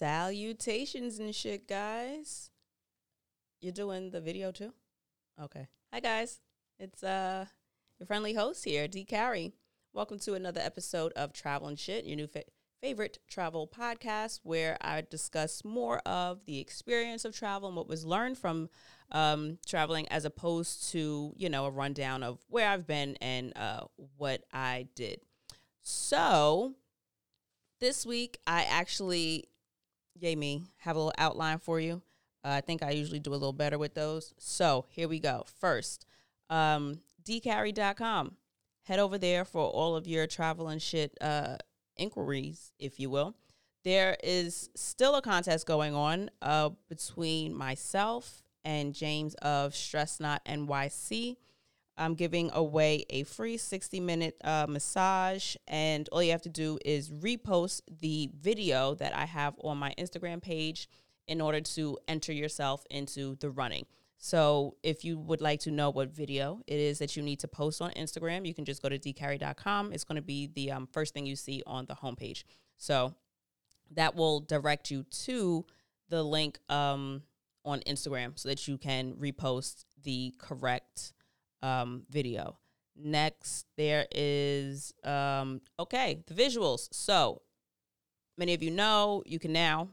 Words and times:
Salutations 0.00 1.18
and 1.18 1.34
shit, 1.34 1.68
guys. 1.68 2.48
You're 3.60 3.70
doing 3.70 4.12
the 4.12 4.22
video 4.22 4.50
too? 4.50 4.72
Okay. 5.38 5.68
Hi 5.92 6.00
guys. 6.00 6.40
It's 6.78 7.04
uh 7.04 7.44
your 7.98 8.06
friendly 8.06 8.32
host 8.32 8.64
here, 8.64 8.88
D 8.88 9.04
Carrie. 9.04 9.52
Welcome 9.92 10.18
to 10.20 10.32
another 10.32 10.62
episode 10.62 11.12
of 11.16 11.34
Travel 11.34 11.68
and 11.68 11.78
Shit, 11.78 12.06
your 12.06 12.16
new 12.16 12.26
fa- 12.28 12.44
favorite 12.80 13.18
travel 13.28 13.68
podcast 13.68 14.40
where 14.42 14.78
I 14.80 15.02
discuss 15.02 15.66
more 15.66 15.98
of 16.06 16.46
the 16.46 16.60
experience 16.60 17.26
of 17.26 17.36
travel 17.36 17.68
and 17.68 17.76
what 17.76 17.86
was 17.86 18.06
learned 18.06 18.38
from 18.38 18.70
um, 19.12 19.58
traveling 19.66 20.08
as 20.08 20.24
opposed 20.24 20.90
to, 20.92 21.34
you 21.36 21.50
know, 21.50 21.66
a 21.66 21.70
rundown 21.70 22.22
of 22.22 22.38
where 22.48 22.70
I've 22.70 22.86
been 22.86 23.16
and 23.20 23.52
uh, 23.54 23.82
what 24.16 24.44
I 24.50 24.88
did. 24.94 25.20
So, 25.82 26.76
this 27.80 28.06
week 28.06 28.38
I 28.46 28.62
actually 28.64 29.49
yay 30.14 30.36
me 30.36 30.64
have 30.78 30.96
a 30.96 30.98
little 30.98 31.12
outline 31.18 31.58
for 31.58 31.80
you. 31.80 32.02
Uh, 32.42 32.48
i 32.48 32.60
think 32.62 32.82
i 32.82 32.90
usually 32.90 33.18
do 33.20 33.30
a 33.30 33.32
little 33.32 33.52
better 33.52 33.78
with 33.78 33.94
those. 33.94 34.34
So 34.38 34.86
here 34.88 35.08
we 35.08 35.20
go. 35.20 35.44
First 35.58 36.06
um, 36.48 37.00
dcarrie.com 37.24 38.36
head 38.84 38.98
over 38.98 39.18
there 39.18 39.44
for 39.44 39.62
all 39.62 39.94
of 39.94 40.06
your 40.06 40.26
travel 40.26 40.68
and 40.68 40.80
shit 40.80 41.16
uh, 41.20 41.56
inquiries 41.96 42.72
if 42.78 42.98
you 42.98 43.10
will. 43.10 43.34
There 43.82 44.16
is 44.22 44.68
still 44.74 45.14
a 45.14 45.22
contest 45.22 45.66
going 45.66 45.94
on 45.94 46.30
uh, 46.42 46.70
between 46.88 47.54
myself 47.54 48.42
and 48.64 48.94
james 48.94 49.34
of 49.36 49.74
stress 49.74 50.20
not 50.20 50.44
nyc 50.44 51.36
I'm 52.00 52.14
giving 52.14 52.50
away 52.52 53.04
a 53.10 53.24
free 53.24 53.58
60 53.58 54.00
minute 54.00 54.36
uh, 54.42 54.66
massage, 54.68 55.54
and 55.68 56.08
all 56.10 56.22
you 56.22 56.32
have 56.32 56.42
to 56.42 56.48
do 56.48 56.78
is 56.84 57.10
repost 57.10 57.82
the 58.00 58.30
video 58.40 58.94
that 58.94 59.14
I 59.14 59.26
have 59.26 59.54
on 59.62 59.76
my 59.76 59.94
Instagram 59.98 60.42
page 60.42 60.88
in 61.28 61.40
order 61.40 61.60
to 61.60 61.98
enter 62.08 62.32
yourself 62.32 62.84
into 62.90 63.36
the 63.36 63.50
running. 63.50 63.84
So, 64.16 64.76
if 64.82 65.04
you 65.04 65.18
would 65.18 65.40
like 65.40 65.60
to 65.60 65.70
know 65.70 65.90
what 65.90 66.10
video 66.10 66.60
it 66.66 66.78
is 66.78 66.98
that 66.98 67.16
you 67.16 67.22
need 67.22 67.40
to 67.40 67.48
post 67.48 67.80
on 67.80 67.90
Instagram, 67.92 68.46
you 68.46 68.54
can 68.54 68.64
just 68.64 68.82
go 68.82 68.88
to 68.88 68.98
dcarrie.com. 68.98 69.92
It's 69.92 70.04
going 70.04 70.16
to 70.16 70.22
be 70.22 70.50
the 70.54 70.72
um, 70.72 70.88
first 70.92 71.14
thing 71.14 71.26
you 71.26 71.36
see 71.36 71.62
on 71.66 71.86
the 71.86 71.94
homepage. 71.94 72.44
So, 72.76 73.14
that 73.92 74.14
will 74.14 74.40
direct 74.40 74.90
you 74.90 75.04
to 75.24 75.66
the 76.08 76.22
link 76.22 76.58
um, 76.68 77.22
on 77.64 77.80
Instagram 77.80 78.38
so 78.38 78.48
that 78.48 78.66
you 78.66 78.78
can 78.78 79.14
repost 79.14 79.84
the 80.02 80.34
correct 80.38 81.12
um, 81.62 82.02
video. 82.10 82.58
Next, 82.96 83.66
there 83.76 84.06
is, 84.12 84.92
um, 85.04 85.60
okay, 85.78 86.22
the 86.26 86.34
visuals. 86.34 86.88
So 86.92 87.42
many 88.36 88.54
of 88.54 88.62
you 88.62 88.70
know 88.70 89.22
you 89.26 89.38
can 89.38 89.52
now 89.52 89.88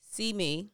see 0.00 0.32
me 0.32 0.70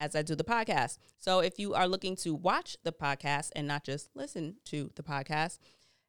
as 0.00 0.14
I 0.14 0.22
do 0.22 0.34
the 0.34 0.44
podcast. 0.44 0.98
So 1.18 1.40
if 1.40 1.58
you 1.58 1.74
are 1.74 1.88
looking 1.88 2.16
to 2.16 2.34
watch 2.34 2.76
the 2.84 2.92
podcast 2.92 3.50
and 3.56 3.66
not 3.66 3.84
just 3.84 4.10
listen 4.14 4.56
to 4.66 4.90
the 4.94 5.02
podcast, 5.02 5.58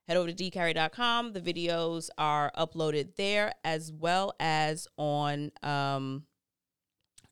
head 0.08 0.18
over 0.18 0.32
to 0.32 0.34
dcarrie.com. 0.34 1.34
The 1.34 1.42
videos 1.42 2.10
are 2.18 2.52
uploaded 2.58 3.16
there 3.16 3.54
as 3.64 3.92
well 3.92 4.34
as 4.40 4.88
on 4.98 5.52
um, 5.64 6.24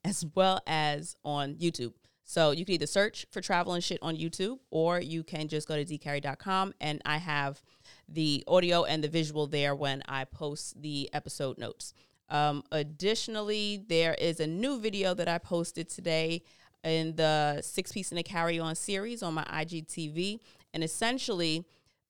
as 0.04 0.26
well 0.36 0.62
as 0.68 1.16
on 1.24 1.56
YouTube. 1.56 1.94
So 2.26 2.52
you 2.52 2.66
can 2.66 2.74
either 2.74 2.88
search 2.88 3.26
for 3.32 3.40
travel 3.40 3.74
and 3.74 3.84
shit 3.84 4.00
on 4.02 4.18
YouTube 4.18 4.58
or 4.72 5.00
you 5.00 5.24
can 5.24 5.48
just 5.48 5.68
go 5.68 5.82
to 5.82 5.86
dcarrie.com 5.86 6.74
and 6.82 7.02
I 7.06 7.18
have 7.18 7.62
the 8.10 8.44
audio 8.48 8.84
and 8.84 9.04
the 9.04 9.08
visual 9.08 9.46
there 9.46 9.76
when 9.76 10.02
I 10.08 10.26
post 10.26 10.82
the 10.82 11.10
episode 11.14 11.60
notes. 11.60 11.94
Um, 12.30 12.64
additionally, 12.72 13.84
there 13.88 14.16
is 14.16 14.40
a 14.40 14.48
new 14.48 14.80
video 14.80 15.14
that 15.14 15.28
I 15.28 15.38
posted 15.38 15.88
today 15.88 16.42
in 16.84 17.16
the 17.16 17.62
six 17.62 17.92
piece 17.92 18.12
in 18.12 18.18
a 18.18 18.24
carry 18.24 18.60
on 18.60 18.74
series 18.76 19.22
on 19.22 19.36
my 19.36 19.44
IGTV. 19.44 20.40
And 20.74 20.84
essentially, 20.84 21.66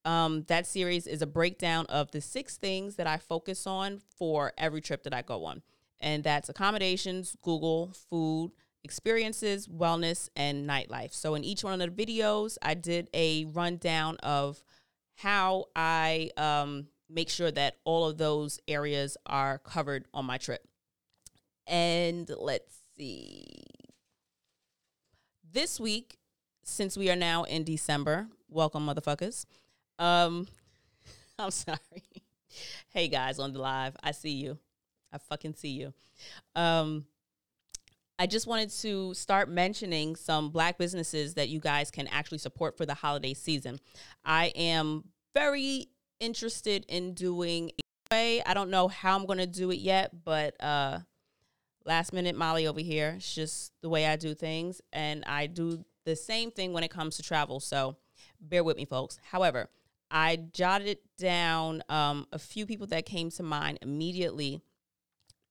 um, 0.05 0.43
that 0.47 0.65
series 0.65 1.07
is 1.07 1.21
a 1.21 1.27
breakdown 1.27 1.85
of 1.87 2.11
the 2.11 2.21
six 2.21 2.55
things 2.57 2.95
that 2.95 3.07
I 3.07 3.17
focus 3.17 3.67
on 3.67 4.01
for 4.17 4.53
every 4.57 4.79
trip 4.79 5.03
that 5.03 5.13
I 5.13 5.21
go 5.21 5.43
on. 5.43 5.61
And 5.99 6.23
that's 6.23 6.47
accommodations, 6.47 7.35
Google, 7.41 7.91
food, 8.09 8.51
experiences, 8.85 9.67
wellness, 9.67 10.29
and 10.35 10.69
nightlife. 10.69 11.13
So 11.13 11.33
in 11.33 11.43
each 11.43 11.63
one 11.63 11.81
of 11.81 11.95
the 11.95 12.05
videos, 12.05 12.57
I 12.61 12.75
did 12.75 13.09
a 13.13 13.45
rundown 13.45 14.17
of 14.17 14.63
how 15.15 15.65
I 15.75 16.29
um, 16.37 16.87
make 17.09 17.29
sure 17.29 17.49
that 17.49 17.77
all 17.83 18.07
of 18.07 18.17
those 18.17 18.59
areas 18.67 19.17
are 19.25 19.57
covered 19.57 20.05
on 20.13 20.25
my 20.25 20.37
trip. 20.37 20.61
And 21.65 22.29
let's 22.37 22.77
see. 22.95 23.43
This 25.51 25.79
week, 25.79 26.19
since 26.63 26.95
we 26.95 27.09
are 27.09 27.15
now 27.15 27.43
in 27.43 27.63
December, 27.63 28.27
welcome, 28.49 28.85
motherfuckers. 28.85 29.45
Um, 29.97 30.47
I'm 31.39 31.49
sorry. 31.49 31.79
hey 32.89 33.07
guys 33.07 33.39
on 33.39 33.51
the 33.51 33.59
live, 33.59 33.95
I 34.03 34.11
see 34.11 34.33
you. 34.33 34.59
I 35.11 35.17
fucking 35.17 35.55
see 35.55 35.69
you. 35.69 35.93
Um, 36.55 37.05
I 38.17 38.27
just 38.27 38.47
wanted 38.47 38.69
to 38.81 39.13
start 39.13 39.49
mentioning 39.49 40.15
some 40.15 40.49
black 40.49 40.77
businesses 40.77 41.33
that 41.33 41.49
you 41.49 41.59
guys 41.59 41.91
can 41.91 42.07
actually 42.07 42.37
support 42.37 42.77
for 42.77 42.85
the 42.85 42.93
holiday 42.93 43.33
season. 43.33 43.79
I 44.23 44.47
am 44.55 45.03
very 45.33 45.89
interested 46.19 46.85
in 46.87 47.13
doing 47.13 47.71
a 48.11 48.41
I 48.45 48.53
don't 48.53 48.69
know 48.69 48.87
how 48.87 49.17
I'm 49.17 49.25
going 49.25 49.39
to 49.39 49.47
do 49.47 49.71
it 49.71 49.79
yet, 49.79 50.23
but 50.23 50.55
uh 50.63 50.99
last 51.85 52.13
minute 52.13 52.35
Molly 52.35 52.67
over 52.67 52.79
here. 52.79 53.15
It's 53.17 53.35
just 53.35 53.73
the 53.81 53.89
way 53.89 54.05
I 54.05 54.15
do 54.15 54.33
things 54.33 54.81
and 54.93 55.23
I 55.25 55.47
do 55.47 55.83
the 56.05 56.15
same 56.15 56.51
thing 56.51 56.71
when 56.71 56.83
it 56.83 56.91
comes 56.91 57.17
to 57.17 57.23
travel. 57.23 57.59
So 57.59 57.97
bear 58.39 58.63
with 58.63 58.77
me 58.77 58.85
folks. 58.85 59.19
However, 59.31 59.69
I 60.09 60.37
jotted 60.37 60.99
down 61.17 61.83
um, 61.89 62.27
a 62.31 62.39
few 62.39 62.65
people 62.65 62.87
that 62.87 63.05
came 63.05 63.29
to 63.31 63.43
mind 63.43 63.79
immediately 63.81 64.61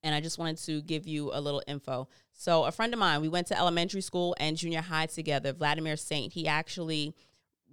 and 0.05 0.15
I 0.15 0.21
just 0.21 0.39
wanted 0.39 0.59
to 0.59 0.83
give 0.83 1.09
you 1.09 1.31
a 1.33 1.41
little 1.41 1.63
info. 1.67 2.09
So, 2.35 2.65
a 2.65 2.71
friend 2.71 2.93
of 2.93 3.01
mine, 3.01 3.23
we 3.23 3.29
went 3.29 3.47
to 3.49 3.59
elementary 3.59 4.03
school 4.03 4.37
and 4.39 4.57
junior 4.57 4.83
high 4.83 5.07
together, 5.07 5.53
Vladimir 5.53 5.97
Saint. 5.97 6.35
He 6.35 6.47
actually 6.47 7.15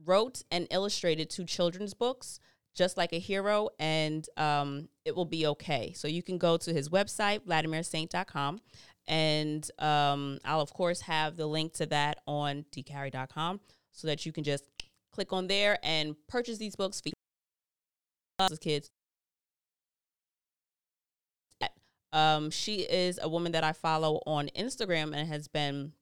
wrote 0.06 0.44
and 0.50 0.66
illustrated 0.72 1.30
two 1.30 1.46
children's 1.46 1.94
books, 1.94 2.40
Just 2.74 2.96
Like 2.96 3.12
a 3.12 3.20
Hero 3.20 3.70
and 3.78 4.28
um, 4.38 4.88
It 5.04 5.16
Will 5.16 5.26
Be 5.26 5.46
Okay. 5.46 5.92
So, 5.94 6.08
you 6.08 6.24
can 6.24 6.38
go 6.38 6.58
to 6.58 6.74
his 6.74 6.90
website, 6.90 7.42
vladimirsaint.com, 7.42 8.62
and 9.08 9.70
um, 9.78 10.40
I'll, 10.46 10.62
of 10.62 10.74
course, 10.74 11.02
have 11.02 11.36
the 11.36 11.48
link 11.48 11.74
to 11.74 11.86
that 11.88 12.20
on 12.26 12.66
dcarrie.com 12.72 13.60
so 13.92 14.08
that 14.08 14.26
you 14.26 14.32
can 14.32 14.46
just 14.46 14.64
click 15.12 15.34
on 15.34 15.48
there 15.48 15.78
and 15.84 16.16
purchase 16.30 16.58
these 16.58 16.78
books 16.78 17.02
for 17.02 18.56
kids 18.58 18.90
Um, 22.14 22.52
she 22.52 22.82
is 22.82 23.20
a 23.22 23.30
woman 23.30 23.52
that 23.54 23.64
I 23.64 23.74
follow 23.74 24.22
on 24.26 24.50
Instagram 24.56 25.16
and 25.16 25.28
has 25.28 25.48
been 25.48 25.94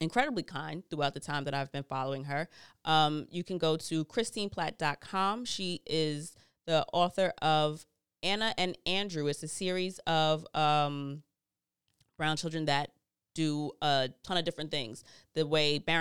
incredibly 0.00 0.42
kind 0.42 0.82
throughout 0.90 1.14
the 1.14 1.20
time 1.20 1.44
that 1.44 1.54
I've 1.54 1.72
been 1.72 1.84
following 1.84 2.24
her. 2.24 2.48
Um, 2.84 3.26
you 3.30 3.44
can 3.44 3.58
go 3.58 3.76
to 3.76 4.04
christineplatt.com. 4.04 5.44
She 5.44 5.80
is 5.86 6.34
the 6.66 6.84
author 6.92 7.32
of 7.40 7.86
Ana 8.22 8.54
and 8.58 8.76
Andrew. 8.86 9.26
It's 9.28 9.42
a 9.42 9.48
series 9.48 9.98
of 10.00 10.46
um, 10.54 11.22
brown 12.18 12.36
children 12.36 12.66
that 12.66 12.90
do 13.34 13.72
a 13.82 14.10
ton 14.24 14.36
of 14.36 14.44
different 14.44 14.70
things. 14.70 15.04
The 15.34 15.46
way 15.46 15.78
Baron 15.78 16.00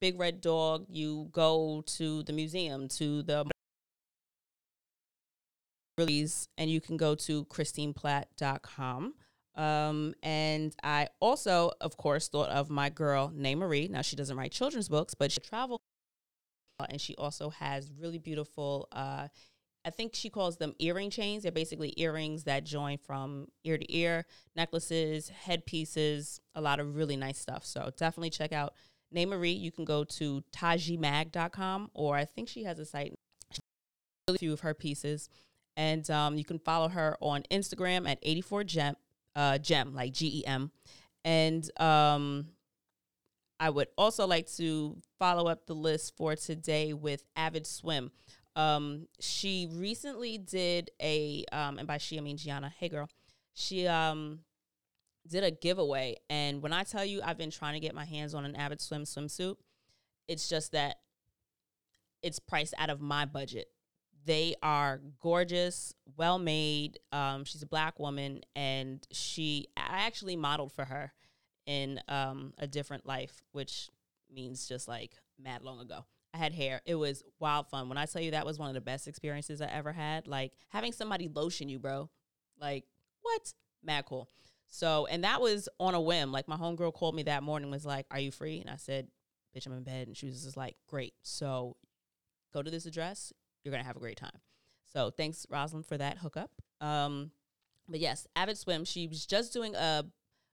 Big 0.00 0.20
Red 0.20 0.40
Dog, 0.40 0.86
you 0.88 1.28
go 1.32 1.82
to 1.86 2.22
the 2.22 2.32
museum, 2.32 2.88
to 2.88 3.22
the 3.22 3.46
release, 5.98 6.48
and 6.58 6.70
you 6.70 6.80
can 6.80 6.96
go 6.96 7.14
to 7.14 7.44
christineplatt.com. 7.46 9.14
Um, 9.54 10.14
and 10.22 10.76
I 10.82 11.08
also, 11.20 11.72
of 11.80 11.96
course, 11.96 12.28
thought 12.28 12.50
of 12.50 12.68
my 12.68 12.90
girl, 12.90 13.32
Nay 13.34 13.54
Marie. 13.54 13.88
Now, 13.88 14.02
she 14.02 14.16
doesn't 14.16 14.36
write 14.36 14.52
children's 14.52 14.88
books, 14.88 15.14
but 15.14 15.32
she 15.32 15.40
travels. 15.40 15.80
And 16.90 17.00
she 17.00 17.14
also 17.16 17.48
has 17.48 17.90
really 17.98 18.18
beautiful, 18.18 18.86
uh, 18.92 19.28
I 19.86 19.90
think 19.90 20.14
she 20.14 20.28
calls 20.28 20.58
them 20.58 20.74
earring 20.78 21.08
chains. 21.08 21.42
They're 21.42 21.52
basically 21.52 21.94
earrings 21.96 22.44
that 22.44 22.64
join 22.64 22.98
from 22.98 23.46
ear 23.64 23.78
to 23.78 23.96
ear, 23.96 24.26
necklaces, 24.54 25.30
headpieces, 25.30 26.38
a 26.54 26.60
lot 26.60 26.78
of 26.78 26.94
really 26.94 27.16
nice 27.16 27.38
stuff. 27.38 27.64
So 27.64 27.90
definitely 27.96 28.28
check 28.30 28.52
out 28.52 28.74
Nay 29.10 29.24
Marie. 29.24 29.52
You 29.52 29.72
can 29.72 29.86
go 29.86 30.04
to 30.04 30.42
tajimag.com, 30.54 31.90
or 31.94 32.16
I 32.16 32.26
think 32.26 32.48
she 32.50 32.64
has 32.64 32.78
a 32.78 32.84
site, 32.84 33.14
a 34.28 34.36
few 34.36 34.52
of 34.52 34.60
her 34.60 34.74
pieces. 34.74 35.30
And 35.76 36.08
um, 36.10 36.36
you 36.38 36.44
can 36.44 36.58
follow 36.58 36.88
her 36.88 37.16
on 37.20 37.42
Instagram 37.50 38.08
at 38.08 38.22
84gem, 38.24 38.94
uh, 39.34 39.58
gem, 39.58 39.94
like 39.94 40.12
G 40.12 40.40
E 40.40 40.46
M. 40.46 40.70
And 41.24 41.68
um, 41.80 42.46
I 43.58 43.70
would 43.70 43.88
also 43.96 44.26
like 44.26 44.50
to 44.56 44.96
follow 45.18 45.48
up 45.50 45.66
the 45.66 45.74
list 45.74 46.16
for 46.16 46.36
today 46.36 46.92
with 46.92 47.24
Avid 47.36 47.66
Swim. 47.66 48.10
Um, 48.54 49.08
she 49.20 49.68
recently 49.70 50.38
did 50.38 50.90
a, 51.00 51.44
um, 51.52 51.78
and 51.78 51.86
by 51.86 51.98
she 51.98 52.18
I 52.18 52.20
mean 52.20 52.36
Gianna. 52.36 52.72
Hey 52.78 52.88
girl, 52.88 53.08
she 53.54 53.86
um 53.86 54.40
did 55.28 55.44
a 55.44 55.50
giveaway, 55.50 56.16
and 56.30 56.62
when 56.62 56.72
I 56.72 56.84
tell 56.84 57.04
you 57.04 57.20
I've 57.22 57.38
been 57.38 57.50
trying 57.50 57.74
to 57.74 57.80
get 57.80 57.94
my 57.94 58.04
hands 58.04 58.34
on 58.34 58.44
an 58.44 58.56
Avid 58.56 58.80
Swim 58.80 59.04
swimsuit, 59.04 59.56
it's 60.28 60.48
just 60.48 60.72
that 60.72 60.96
it's 62.22 62.38
priced 62.38 62.74
out 62.78 62.90
of 62.90 63.00
my 63.00 63.24
budget. 63.24 63.68
They 64.26 64.56
are 64.60 65.00
gorgeous, 65.20 65.94
well 66.16 66.38
made. 66.38 66.98
Um, 67.12 67.44
she's 67.44 67.62
a 67.62 67.66
black 67.66 68.00
woman, 68.00 68.40
and 68.56 69.06
she 69.12 69.68
I 69.76 70.04
actually 70.06 70.34
modeled 70.34 70.72
for 70.72 70.84
her 70.84 71.12
in 71.64 72.00
um, 72.08 72.52
a 72.58 72.66
different 72.66 73.06
life, 73.06 73.44
which 73.52 73.88
means 74.32 74.66
just 74.68 74.88
like 74.88 75.12
mad 75.38 75.62
long 75.62 75.80
ago. 75.80 76.04
I 76.34 76.38
had 76.38 76.52
hair. 76.52 76.82
It 76.84 76.96
was 76.96 77.22
wild 77.38 77.68
fun. 77.68 77.88
When 77.88 77.98
I 77.98 78.06
tell 78.06 78.20
you 78.20 78.32
that 78.32 78.44
was 78.44 78.58
one 78.58 78.68
of 78.68 78.74
the 78.74 78.80
best 78.80 79.06
experiences 79.06 79.62
I 79.62 79.66
ever 79.66 79.92
had, 79.92 80.26
like 80.26 80.52
having 80.68 80.92
somebody 80.92 81.28
lotion 81.32 81.68
you, 81.68 81.78
bro. 81.78 82.10
Like, 82.60 82.84
what? 83.22 83.52
Mad 83.82 84.06
cool. 84.06 84.28
So, 84.66 85.06
and 85.06 85.22
that 85.22 85.40
was 85.40 85.68
on 85.78 85.94
a 85.94 86.00
whim. 86.00 86.32
Like, 86.32 86.48
my 86.48 86.56
homegirl 86.56 86.94
called 86.94 87.14
me 87.14 87.22
that 87.24 87.44
morning, 87.44 87.70
was 87.70 87.86
like, 87.86 88.06
Are 88.10 88.18
you 88.18 88.32
free? 88.32 88.58
And 88.60 88.68
I 88.68 88.76
said, 88.76 89.06
Bitch, 89.56 89.66
I'm 89.66 89.72
in 89.72 89.84
bed. 89.84 90.08
And 90.08 90.16
she 90.16 90.26
was 90.26 90.42
just 90.42 90.56
like, 90.56 90.76
Great. 90.88 91.14
So, 91.22 91.76
go 92.52 92.62
to 92.62 92.70
this 92.70 92.86
address. 92.86 93.32
You're 93.66 93.72
going 93.72 93.82
to 93.82 93.86
have 93.88 93.96
a 93.96 94.00
great 94.00 94.16
time. 94.16 94.38
So, 94.92 95.10
thanks, 95.10 95.44
Rosalind, 95.50 95.86
for 95.86 95.98
that 95.98 96.18
hookup. 96.18 96.52
Um, 96.80 97.32
but 97.88 97.98
yes, 97.98 98.28
Avid 98.36 98.56
Swim, 98.56 98.84
she 98.84 99.08
was 99.08 99.26
just 99.26 99.52
doing 99.52 99.74
a, 99.74 100.04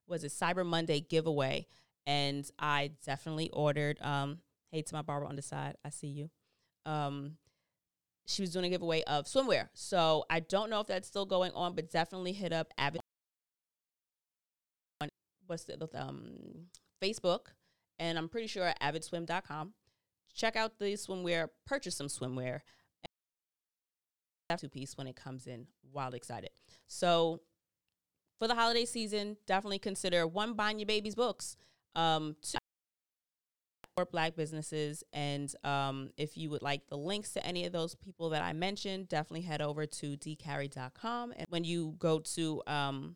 was 0.08 0.24
it 0.24 0.32
Cyber 0.32 0.66
Monday 0.66 1.00
giveaway. 1.00 1.68
And 2.08 2.50
I 2.58 2.92
definitely 3.06 3.52
ordered, 3.52 4.02
um, 4.02 4.40
hey, 4.72 4.82
to 4.82 4.96
my 4.96 5.04
barber 5.04 5.28
on 5.28 5.36
the 5.36 5.44
side, 5.44 5.76
I 5.86 5.92
see 5.92 6.08
you. 6.08 6.30
Um, 6.88 7.38
she 8.26 8.42
was 8.42 8.52
doing 8.52 8.66
a 8.66 8.70
giveaway 8.70 9.04
of 9.04 9.26
swimwear. 9.26 9.70
So 9.74 10.26
I 10.28 10.40
don't 10.40 10.72
know 10.72 10.80
if 10.80 10.88
that's 10.88 11.08
still 11.08 11.28
going 11.28 11.52
on, 11.54 11.76
but 11.76 11.92
definitely 11.92 12.34
hit 12.34 12.52
up 12.52 12.74
Avid 12.78 13.02
what's 15.48 15.66
the 15.66 15.90
um 15.94 16.68
Facebook, 17.02 17.48
and 18.00 18.18
I'm 18.18 18.30
pretty 18.30 18.48
sure 18.48 18.74
avidswim.com. 18.82 19.74
Check 20.34 20.56
out 20.56 20.80
the 20.80 20.94
swimwear, 20.94 21.50
purchase 21.66 21.96
some 21.96 22.08
swimwear. 22.08 22.62
Two 24.60 24.70
piece 24.70 24.98
when 24.98 25.08
it 25.08 25.16
comes 25.16 25.48
in. 25.48 25.68
Wild 25.92 26.14
excited. 26.14 26.50
So 26.88 27.42
for 28.40 28.48
the 28.48 28.56
holiday 28.56 28.86
season, 28.86 29.38
definitely 29.48 29.80
consider 29.80 30.28
one 30.28 30.54
buying 30.54 30.80
your 30.80 30.86
baby's 30.86 31.16
books. 31.16 31.56
Um, 31.96 32.36
two 32.42 32.58
support 33.94 34.12
black 34.12 34.36
businesses 34.36 35.04
and 35.14 35.54
um, 35.64 36.10
if 36.18 36.36
you 36.36 36.50
would 36.50 36.64
like 36.64 36.88
the 36.88 36.98
links 36.98 37.32
to 37.32 37.46
any 37.46 37.66
of 37.66 37.72
those 37.72 37.94
people 37.94 38.30
that 38.30 38.42
i 38.42 38.52
mentioned 38.52 39.08
definitely 39.08 39.42
head 39.42 39.62
over 39.62 39.86
to 39.86 40.18
dcarrie.com 40.18 41.32
and 41.38 41.46
when 41.50 41.64
you 41.64 41.94
go 42.00 42.18
to 42.18 42.60
um, 42.66 43.16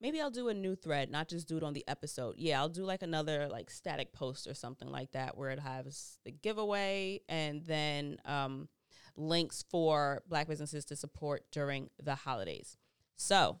maybe 0.00 0.20
i'll 0.20 0.30
do 0.30 0.48
a 0.48 0.54
new 0.54 0.76
thread 0.76 1.10
not 1.10 1.28
just 1.28 1.48
do 1.48 1.56
it 1.56 1.64
on 1.64 1.72
the 1.72 1.84
episode 1.88 2.36
yeah 2.38 2.60
i'll 2.60 2.68
do 2.68 2.84
like 2.84 3.02
another 3.02 3.48
like 3.48 3.68
static 3.68 4.12
post 4.12 4.46
or 4.46 4.54
something 4.54 4.88
like 4.88 5.10
that 5.10 5.36
where 5.36 5.50
it 5.50 5.58
has 5.58 6.18
the 6.24 6.30
giveaway 6.30 7.20
and 7.28 7.64
then 7.64 8.16
um, 8.26 8.68
links 9.16 9.64
for 9.70 10.22
black 10.28 10.48
businesses 10.48 10.84
to 10.84 10.96
support 10.96 11.44
during 11.52 11.88
the 12.02 12.14
holidays 12.14 12.76
so 13.16 13.60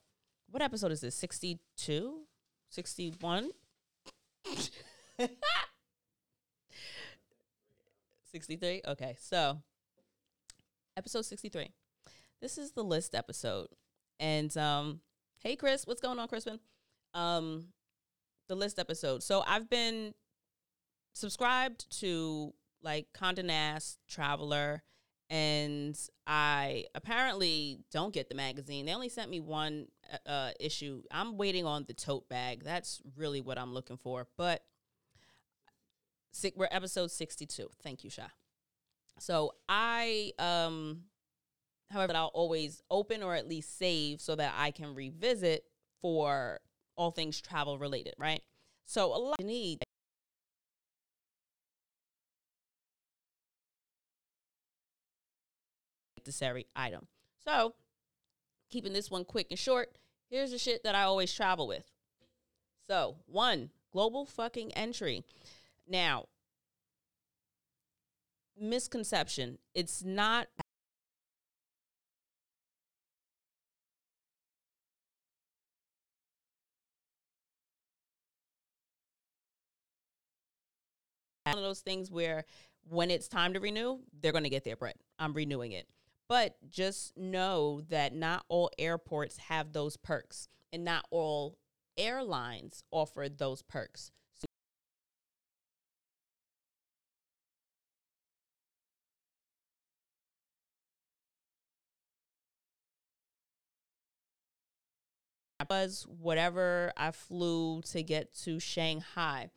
what 0.50 0.62
episode 0.62 0.92
is 0.92 1.00
this 1.00 1.14
62 1.14 2.22
61 2.70 3.50
63? 8.34 8.82
Okay, 8.88 9.16
so 9.20 9.58
episode 10.96 11.24
63. 11.24 11.70
This 12.42 12.58
is 12.58 12.72
the 12.72 12.82
list 12.82 13.14
episode. 13.14 13.68
And 14.18 14.54
um, 14.56 15.00
hey 15.38 15.54
Chris, 15.54 15.86
what's 15.86 16.00
going 16.00 16.18
on, 16.18 16.26
Crispin? 16.26 16.58
Um, 17.14 17.68
the 18.48 18.56
list 18.56 18.80
episode. 18.80 19.22
So 19.22 19.44
I've 19.46 19.70
been 19.70 20.14
subscribed 21.14 21.88
to 22.00 22.52
like 22.82 23.06
Condé 23.16 23.44
Nast 23.44 23.98
Traveler, 24.08 24.82
and 25.30 25.98
I 26.26 26.84
apparently 26.94 27.80
don't 27.90 28.12
get 28.12 28.28
the 28.28 28.34
magazine. 28.34 28.86
They 28.86 28.94
only 28.94 29.08
sent 29.08 29.30
me 29.30 29.40
one 29.40 29.86
uh, 30.12 30.28
uh 30.28 30.50
issue. 30.60 31.02
I'm 31.10 31.36
waiting 31.36 31.64
on 31.64 31.84
the 31.86 31.94
tote 31.94 32.28
bag. 32.28 32.62
That's 32.64 33.00
really 33.16 33.40
what 33.40 33.58
I'm 33.58 33.72
looking 33.72 33.96
for. 33.96 34.26
But 34.36 34.62
we're 36.56 36.68
episode 36.70 37.10
62. 37.10 37.68
Thank 37.82 38.04
you, 38.04 38.10
Sha. 38.10 38.24
So 39.18 39.52
I, 39.68 40.32
um, 40.38 41.02
however, 41.90 42.14
I'll 42.16 42.32
always 42.34 42.82
open 42.90 43.22
or 43.22 43.34
at 43.34 43.48
least 43.48 43.78
save 43.78 44.20
so 44.20 44.34
that 44.34 44.54
I 44.56 44.70
can 44.70 44.94
revisit 44.94 45.64
for 46.02 46.60
all 46.96 47.12
things 47.12 47.40
travel 47.40 47.78
related, 47.78 48.14
right? 48.18 48.42
So 48.84 49.14
a 49.14 49.16
lot 49.16 49.36
you 49.38 49.46
need 49.46 49.83
necessary 56.26 56.66
item. 56.74 57.06
So 57.44 57.74
keeping 58.70 58.92
this 58.92 59.10
one 59.10 59.24
quick 59.24 59.48
and 59.50 59.58
short, 59.58 59.92
here's 60.30 60.50
the 60.50 60.58
shit 60.58 60.84
that 60.84 60.94
I 60.94 61.02
always 61.02 61.32
travel 61.32 61.68
with. 61.68 61.84
So 62.88 63.16
one, 63.26 63.70
global 63.92 64.24
fucking 64.24 64.72
entry. 64.72 65.24
Now, 65.86 66.26
misconception. 68.58 69.58
It's 69.74 70.02
not 70.02 70.48
one 81.44 81.58
of 81.58 81.62
those 81.62 81.80
things 81.80 82.10
where 82.10 82.46
when 82.88 83.10
it's 83.10 83.28
time 83.28 83.52
to 83.52 83.60
renew, 83.60 83.98
they're 84.20 84.32
going 84.32 84.44
to 84.44 84.50
get 84.50 84.64
their 84.64 84.76
bread. 84.76 84.94
I'm 85.18 85.34
renewing 85.34 85.72
it. 85.72 85.86
But 86.28 86.56
just 86.70 87.16
know 87.16 87.82
that 87.90 88.14
not 88.14 88.44
all 88.48 88.70
airports 88.78 89.36
have 89.36 89.72
those 89.72 89.96
perks 89.96 90.48
and 90.72 90.84
not 90.84 91.04
all 91.10 91.58
airlines 91.96 92.82
offer 92.90 93.28
those 93.28 93.62
perks. 93.62 94.10
was 105.70 106.06
whatever 106.20 106.92
I 106.96 107.10
flew 107.10 107.82
to 107.92 108.02
get 108.02 108.34
to 108.44 108.60
Shanghai. 108.60 109.50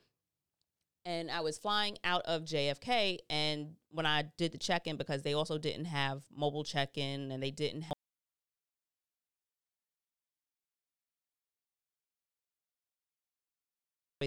And 1.07 1.31
I 1.31 1.39
was 1.39 1.57
flying 1.57 1.97
out 2.03 2.23
of 2.25 2.43
JFK. 2.43 3.19
And 3.29 3.75
when 3.91 4.05
I 4.05 4.25
did 4.37 4.51
the 4.51 4.57
check 4.57 4.87
in, 4.87 4.97
because 4.97 5.21
they 5.23 5.33
also 5.33 5.57
didn't 5.57 5.85
have 5.85 6.23
mobile 6.35 6.65
check 6.65 6.97
in 6.97 7.31
and 7.31 7.41
they 7.41 7.49
didn't 7.49 7.83
have 7.83 7.93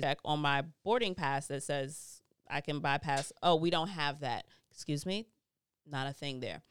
check 0.00 0.18
on 0.24 0.40
my 0.40 0.64
boarding 0.82 1.14
pass 1.14 1.48
that 1.48 1.62
says 1.62 2.22
I 2.48 2.62
can 2.62 2.80
bypass. 2.80 3.30
Oh, 3.42 3.56
we 3.56 3.68
don't 3.68 3.88
have 3.88 4.20
that. 4.20 4.46
Excuse 4.70 5.04
me, 5.04 5.26
not 5.86 6.06
a 6.06 6.12
thing 6.14 6.40
there. 6.40 6.62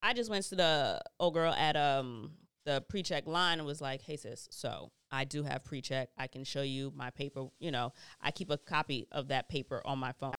I 0.00 0.12
just 0.12 0.30
went 0.30 0.44
to 0.44 0.54
the 0.54 1.02
old 1.18 1.34
girl 1.34 1.52
at 1.52 1.74
um 1.74 2.32
the 2.64 2.84
pre-check 2.88 3.26
line 3.26 3.58
and 3.58 3.66
was 3.66 3.80
like, 3.80 4.02
"Hey 4.02 4.16
sis, 4.16 4.46
so 4.52 4.92
I 5.10 5.24
do 5.24 5.42
have 5.42 5.64
pre-check. 5.64 6.10
I 6.18 6.26
can 6.26 6.44
show 6.44 6.62
you 6.62 6.92
my 6.94 7.10
paper. 7.10 7.46
You 7.58 7.70
know, 7.70 7.92
I 8.20 8.30
keep 8.30 8.50
a 8.50 8.58
copy 8.58 9.06
of 9.12 9.28
that 9.28 9.48
paper 9.48 9.82
on 9.84 9.98
my 9.98 10.12
phone." 10.12 10.34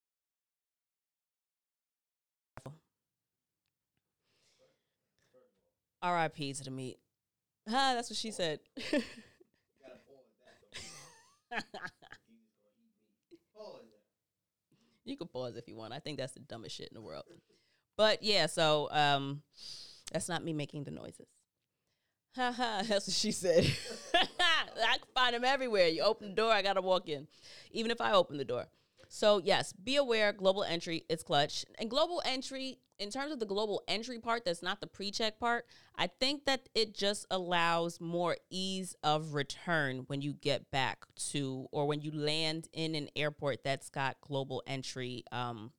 R.I.P. 6.02 6.54
to 6.54 6.64
the 6.64 6.72
meat. 6.72 7.00
Huh, 7.68 7.94
that's 7.96 8.10
what 8.10 8.18
she 8.18 8.32
said. 8.32 8.60
you 15.04 15.18
can 15.18 15.28
pause 15.28 15.56
if 15.56 15.68
you 15.68 15.76
want. 15.76 15.94
I 15.94 16.00
think 16.00 16.18
that's 16.18 16.34
the 16.34 16.40
dumbest 16.40 16.76
shit 16.76 16.90
in 16.90 16.96
the 16.96 17.02
world. 17.02 17.24
But 17.98 18.24
yeah, 18.24 18.46
so 18.46 18.90
um, 18.92 19.42
that's 20.12 20.30
not 20.30 20.44
me 20.44 20.54
making 20.54 20.84
the 20.84 20.92
noises. 20.92 21.28
Ha 22.36 22.52
ha, 22.52 22.84
That's 22.88 23.08
what 23.08 23.16
she 23.16 23.32
said. 23.32 23.66
I 24.78 24.98
can 24.98 25.08
find 25.14 25.36
them 25.36 25.46
everywhere. 25.46 25.88
You 25.88 26.04
open 26.04 26.30
the 26.30 26.36
door, 26.36 26.52
I 26.52 26.62
gotta 26.62 26.82
walk 26.82 27.10
in, 27.10 27.28
even 27.72 27.92
if 27.92 28.02
I 28.02 28.14
open 28.14 28.38
the 28.38 28.46
door. 28.46 28.68
So 29.10 29.38
yes, 29.38 29.74
be 29.74 29.96
aware. 29.96 30.34
Global 30.34 30.64
entry 30.64 31.06
is 31.10 31.24
clutch, 31.24 31.66
and 31.80 31.90
global 31.90 32.22
entry 32.26 32.80
in 33.00 33.10
terms 33.12 33.32
of 33.32 33.40
the 33.40 33.46
global 33.46 33.84
entry 33.88 34.20
part, 34.20 34.44
that's 34.46 34.64
not 34.64 34.82
the 34.82 34.88
pre-check 34.88 35.40
part. 35.40 35.66
I 35.96 36.08
think 36.08 36.46
that 36.46 36.68
it 36.74 36.96
just 36.96 37.26
allows 37.30 38.02
more 38.02 38.38
ease 38.50 38.96
of 39.04 39.34
return 39.34 40.06
when 40.08 40.22
you 40.22 40.34
get 40.34 40.72
back 40.72 41.06
to 41.32 41.68
or 41.72 41.86
when 41.86 42.02
you 42.02 42.12
land 42.12 42.68
in 42.74 42.96
an 42.96 43.10
airport 43.16 43.64
that's 43.64 43.90
got 43.90 44.20
global 44.22 44.64
entry 44.66 45.24
um, 45.32 45.72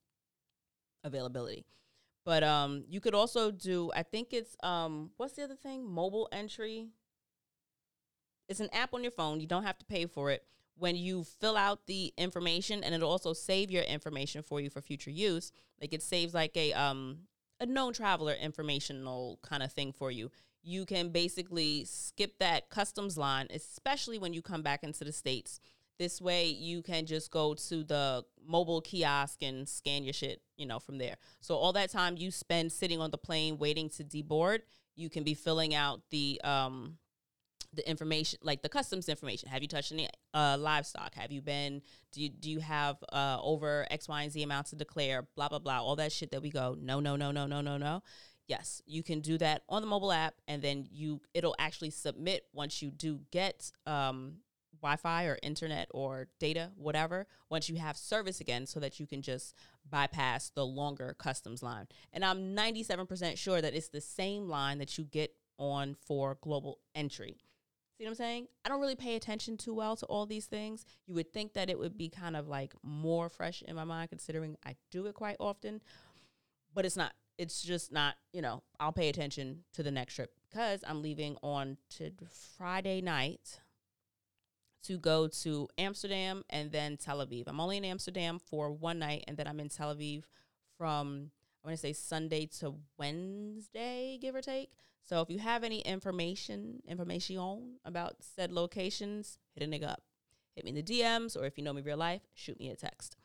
availability. 1.03 1.65
But 2.25 2.45
um, 2.45 2.85
you 2.89 3.01
could 3.01 3.15
also 3.15 3.51
do. 3.51 3.91
I 3.95 4.03
think 4.03 4.33
it's 4.33 4.55
um, 4.63 5.11
what's 5.17 5.35
the 5.35 5.45
other 5.45 5.57
thing? 5.57 5.89
Mobile 5.89 6.29
entry. 6.31 6.89
It's 8.49 8.61
an 8.61 8.71
app 8.73 8.95
on 8.95 9.03
your 9.03 9.13
phone. 9.13 9.41
You 9.41 9.47
don't 9.47 9.65
have 9.65 9.79
to 9.79 9.85
pay 9.85 10.07
for 10.07 10.31
it. 10.31 10.45
When 10.77 10.97
you 10.97 11.25
fill 11.25 11.57
out 11.57 11.87
the 11.87 12.13
information, 12.17 12.85
and 12.85 12.95
it'll 12.95 13.11
also 13.11 13.33
save 13.33 13.71
your 13.71 13.83
information 13.83 14.43
for 14.43 14.61
you 14.61 14.71
for 14.71 14.81
future 14.81 15.11
use. 15.11 15.51
Like 15.81 15.93
it 15.93 16.03
saves 16.03 16.35
like 16.35 16.57
a 16.57 16.73
um 16.73 17.19
a 17.61 17.67
known 17.67 17.93
traveler 17.93 18.35
informational 18.35 19.41
kind 19.43 19.63
of 19.63 19.73
thing 19.73 19.93
for 19.93 20.11
you. 20.11 20.31
You 20.63 20.87
can 20.87 21.11
basically 21.11 21.85
skip 21.85 22.39
that 22.39 22.71
customs 22.71 23.19
line, 23.19 23.49
especially 23.51 24.19
when 24.19 24.33
you 24.33 24.43
come 24.43 24.63
back 24.63 24.85
into 24.85 25.05
the 25.05 25.13
states. 25.13 25.61
This 25.99 26.21
way, 26.21 26.47
you 26.47 26.83
can 26.83 27.07
just 27.07 27.33
go 27.33 27.55
to 27.55 27.83
the 27.83 28.25
mobile 28.47 28.81
kiosk 28.81 29.43
and 29.43 29.69
scan 29.69 30.05
your 30.05 30.13
shit, 30.13 30.41
you 30.57 30.65
know, 30.65 30.79
from 30.79 30.99
there. 30.99 31.17
So 31.41 31.57
all 31.57 31.73
that 31.73 31.91
time 31.91 32.17
you 32.17 32.31
spend 32.31 32.71
sitting 32.71 33.01
on 33.01 33.11
the 33.11 33.19
plane 33.19 33.59
waiting 33.59 33.89
to 33.91 34.05
deboard, 34.05 34.61
you 34.95 35.11
can 35.11 35.25
be 35.25 35.35
filling 35.35 35.75
out 35.75 36.03
the 36.11 36.41
um 36.45 36.99
the 37.75 37.89
information 37.89 38.39
like 38.43 38.63
the 38.63 38.69
customs 38.69 39.09
information. 39.09 39.49
Have 39.49 39.63
you 39.63 39.69
touched 39.69 39.93
any 39.93 40.09
uh, 40.35 40.57
livestock? 40.59 41.15
Have 41.15 41.31
you 41.31 41.43
been 41.43 41.83
do 42.13 42.23
you 42.23 42.29
do 42.29 42.51
you 42.51 42.61
have 42.61 42.97
uh, 43.13 43.39
over 43.43 43.87
x 43.91 44.09
y 44.09 44.23
and 44.23 44.33
z 44.33 44.43
amounts 44.43 44.71
to 44.71 44.77
declare 44.77 45.27
blah 45.37 45.49
blah 45.49 45.59
blah 45.59 45.83
all 45.83 45.97
that 45.97 46.13
shit 46.13 46.31
that 46.31 46.43
we 46.43 46.51
go 46.51 46.77
no 46.81 47.01
no 47.01 47.17
no 47.17 47.31
no 47.31 47.47
no 47.47 47.61
no 47.61 47.77
no? 47.77 48.03
Yes 48.47 48.81
you 48.87 49.03
can 49.03 49.21
do 49.21 49.37
that 49.39 49.63
on 49.69 49.83
the 49.83 49.89
mobile 49.89 50.13
app 50.13 50.35
and 50.47 50.63
then 50.63 50.87
you 50.91 51.21
it'll 51.35 51.57
actually 51.59 51.91
submit 51.91 52.45
once 52.53 52.81
you 52.81 52.91
do 52.91 53.21
get 53.31 53.71
um, 53.87 54.37
wi-fi 54.81 55.25
or 55.25 55.39
internet 55.43 55.89
or 55.91 56.29
data 56.39 56.71
whatever 56.77 57.27
once 57.51 57.69
you 57.69 57.77
have 57.77 57.97
service 57.97 58.41
again 58.41 58.65
so 58.65 58.81
that 58.81 58.99
you 58.99 59.07
can 59.07 59.21
just 59.21 59.55
bypass 59.91 60.51
the 60.55 60.65
longer 60.65 61.15
customs 61.19 61.63
line. 61.63 61.87
And 62.15 62.25
i'm 62.25 62.57
97% 62.57 63.37
sure 63.37 63.61
that 63.61 63.75
it's 63.75 63.91
the 63.91 64.01
same 64.01 64.49
line 64.49 64.79
that 64.79 64.97
you 64.97 65.05
get 65.05 65.35
on 65.59 65.97
for 66.07 66.39
global 66.41 66.79
entry 66.95 67.37
See 67.99 68.05
what 68.05 68.11
I'm 68.11 68.15
saying? 68.15 68.47
I 68.65 68.69
don't 68.69 68.81
really 68.81 68.95
pay 68.95 69.17
attention 69.17 69.57
too 69.57 69.75
well 69.75 69.97
to 69.97 70.07
all 70.07 70.25
these 70.25 70.47
things. 70.47 70.85
You 71.07 71.17
would 71.17 71.33
think 71.33 71.55
that 71.55 71.69
it 71.69 71.77
would 71.77 71.99
be 71.99 72.09
kind 72.09 72.37
of 72.37 72.47
like 72.47 72.73
more 72.85 73.29
fresh 73.29 73.61
in 73.67 73.75
my 73.75 73.83
mind 73.83 74.11
considering 74.11 74.57
I 74.65 74.77
do 74.93 75.07
it 75.07 75.15
quite 75.15 75.37
often, 75.41 75.83
but 76.75 76.85
it's 76.85 76.97
not. 76.97 77.13
It's 77.39 77.63
just 77.63 77.93
not, 77.93 78.17
you 78.33 78.43
know, 78.43 78.65
I'll 78.81 78.93
pay 78.93 79.09
attention 79.09 79.63
to 79.75 79.85
the 79.85 79.93
next 79.93 80.15
trip 80.15 80.33
because 80.49 80.83
I'm 80.87 81.03
leaving 81.03 81.37
on 81.41 81.77
to 81.97 82.11
Friday 82.57 83.01
night 83.01 83.61
to 84.85 84.99
go 84.99 85.29
to 85.29 85.69
Amsterdam 85.79 86.45
and 86.51 86.73
then 86.73 86.97
Tel 86.97 87.19
Aviv. 87.19 87.45
I'm 87.47 87.61
only 87.61 87.77
in 87.77 87.85
Amsterdam 87.85 88.39
for 88.39 88.73
one 88.73 88.99
night 88.99 89.25
and 89.29 89.37
then 89.37 89.47
I'm 89.47 89.61
in 89.61 89.69
Tel 89.69 89.95
Aviv 89.95 90.25
from 90.77 91.31
I 91.63 91.69
want 91.69 91.77
to 91.77 91.81
say 91.81 91.93
Sunday 91.93 92.47
to 92.61 92.75
Wednesday, 92.97 94.19
give 94.21 94.35
or 94.35 94.41
take. 94.41 94.71
So 95.09 95.23
if 95.23 95.31
you 95.31 95.39
have 95.39 95.65
any 95.65 95.81
information, 95.81 96.83
information 96.87 97.39
on 97.39 97.77
about 97.85 98.17
said 98.21 98.53
locations, 98.53 99.39
hit 99.55 99.67
a 99.67 99.71
nigga 99.71 99.89
up. 99.89 100.03
Hit 100.55 100.65
me 100.65 100.71
in 100.71 100.75
the 100.75 100.83
DMs, 100.83 101.35
or 101.35 101.47
if 101.47 101.57
you 101.57 101.65
know 101.65 101.73
me 101.73 101.81
real 101.81 101.97
life, 101.97 102.21
shoot 102.35 102.59
me 102.59 102.69
a 102.69 102.77
text. 102.77 103.17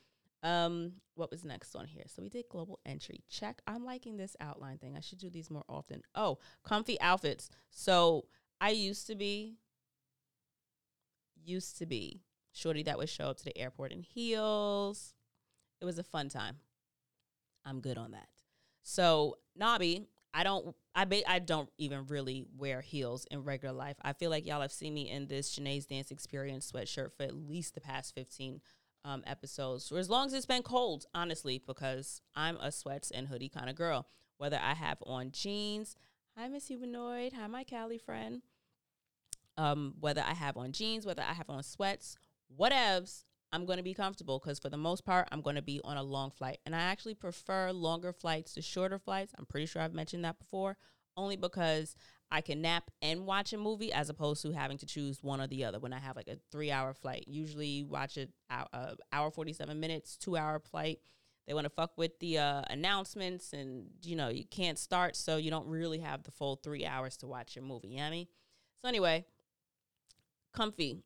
Um, 0.44 0.94
what 1.16 1.30
was 1.30 1.44
next 1.44 1.76
on 1.76 1.86
here? 1.88 2.04
So 2.08 2.22
we 2.22 2.30
did 2.30 2.46
global 2.50 2.80
entry. 2.86 3.24
Check. 3.30 3.62
I'm 3.68 3.84
liking 3.84 4.16
this 4.16 4.36
outline 4.40 4.78
thing. 4.78 4.96
I 4.96 5.02
should 5.02 5.18
do 5.18 5.30
these 5.30 5.50
more 5.50 5.66
often. 5.68 6.04
Oh, 6.16 6.38
comfy 6.64 7.00
outfits. 7.02 7.50
So 7.70 8.26
I 8.62 8.70
used 8.70 9.08
to 9.08 9.16
be, 9.16 9.58
used 11.44 11.78
to 11.80 11.86
be 11.86 12.22
shorty 12.54 12.84
that 12.84 12.98
would 12.98 13.10
show 13.10 13.26
up 13.26 13.38
to 13.38 13.46
the 13.46 13.58
airport 13.58 13.92
in 13.92 14.04
heels. 14.04 15.16
It 15.82 15.86
was 15.86 16.00
a 16.00 16.04
fun 16.04 16.30
time. 16.30 16.58
I'm 17.66 17.82
good 17.82 17.98
on 17.98 18.12
that. 18.12 18.30
So 18.84 19.38
Nobby, 19.56 20.08
I 20.34 20.44
don't 20.44 20.76
I 20.96 21.06
ba- 21.06 21.30
I 21.30 21.40
don't 21.40 21.70
even 21.78 22.06
really 22.08 22.46
wear 22.58 22.82
heels 22.82 23.26
in 23.30 23.44
regular 23.44 23.74
life. 23.74 23.98
I 24.02 24.14
feel 24.14 24.30
like 24.30 24.46
y'all 24.46 24.62
have 24.62 24.72
seen 24.72 24.94
me 24.94 25.10
in 25.10 25.28
this 25.28 25.58
Janae's 25.58 25.86
Dance 25.86 26.12
Experience 26.12 26.72
sweatshirt 26.72 27.14
for 27.16 27.24
at 27.24 27.36
least 27.36 27.76
the 27.76 27.82
past 27.82 28.16
15 28.16 28.62
um, 29.06 29.24
episodes, 29.28 29.90
for 29.90 29.98
as 29.98 30.10
long 30.10 30.28
as 30.28 30.34
it's 30.34 30.46
been 30.46 30.64
cold, 30.64 31.06
honestly, 31.14 31.62
because 31.66 32.22
I'm 32.36 32.58
a 32.58 32.72
sweats 32.72 33.12
and 33.12 33.28
hoodie 33.28 33.50
kind 33.50 33.70
of 33.70 33.76
girl. 33.76 34.08
Whether 34.38 34.60
I 34.62 34.74
have 34.74 34.98
on 35.06 35.32
jeans, 35.32 35.96
hi 36.38 36.48
Miss 36.48 36.68
Humanoid, 36.68 37.34
hi 37.34 37.48
my 37.48 37.64
Cali 37.64 37.98
friend. 37.98 38.42
Um, 39.56 39.94
whether 40.00 40.22
I 40.22 40.34
have 40.34 40.58
on 40.58 40.72
jeans, 40.72 41.06
whether 41.06 41.22
I 41.22 41.34
have 41.34 41.50
on 41.50 41.62
sweats, 41.62 42.16
whatevs, 42.60 43.24
I'm 43.54 43.68
going 43.68 43.78
to 43.78 43.84
be 43.84 43.94
comfortable 43.94 44.40
because 44.40 44.58
for 44.58 44.70
the 44.70 44.78
most 44.78 45.06
part, 45.06 45.28
I'm 45.32 45.42
going 45.42 45.56
to 45.56 45.62
be 45.62 45.80
on 45.84 45.96
a 45.96 46.04
long 46.04 46.32
flight. 46.32 46.58
And 46.66 46.76
I 46.76 46.80
actually 46.80 47.14
prefer 47.14 47.72
longer 47.72 48.12
flights 48.12 48.56
to 48.56 48.64
shorter 48.64 48.98
flights. 48.98 49.32
I'm 49.38 49.46
pretty 49.46 49.68
sure 49.68 49.82
I've 49.82 49.94
mentioned 49.94 50.26
that 50.26 50.40
before, 50.40 50.76
only 51.16 51.38
because 51.38 51.96
I 52.32 52.42
can 52.42 52.64
nap 52.64 52.90
and 53.04 53.28
watch 53.28 53.54
a 53.54 53.58
movie 53.58 53.94
as 53.94 54.10
opposed 54.10 54.42
to 54.42 54.54
having 54.54 54.80
to 54.80 54.88
choose 54.88 55.22
one 55.22 55.40
or 55.40 55.46
the 55.46 55.66
other 55.66 55.80
when 55.80 55.94
I 55.94 56.00
have 56.00 56.16
like 56.16 56.28
a 56.28 56.40
three 56.52 56.72
hour 56.72 56.96
flight. 56.96 57.26
Usually, 57.28 57.84
watch 57.84 58.18
it 58.18 58.32
uh, 58.50 58.96
hour 59.12 59.30
47 59.30 59.80
minutes, 59.80 60.18
two 60.18 60.36
hour 60.36 60.60
flight. 60.60 61.00
They 61.46 61.54
want 61.54 61.66
to 61.66 61.70
fuck 61.70 61.96
with 61.96 62.20
the 62.20 62.40
uh, 62.40 62.64
announcements, 62.72 63.54
and 63.54 63.86
you 64.02 64.16
know, 64.16 64.30
you 64.30 64.46
can't 64.46 64.80
start, 64.80 65.16
so 65.16 65.38
you 65.38 65.52
don't 65.52 65.68
really 65.68 66.00
have 66.00 66.24
the 66.24 66.32
full 66.32 66.56
three 66.56 66.88
hours 66.88 67.18
to 67.18 67.28
watch 67.28 67.56
your 67.56 67.66
movie. 67.66 67.90
You 67.90 67.98
know 67.98 68.06
I 68.06 68.10
mean? 68.10 68.28
So, 68.82 68.88
anyway, 68.88 69.26
comfy 70.56 71.04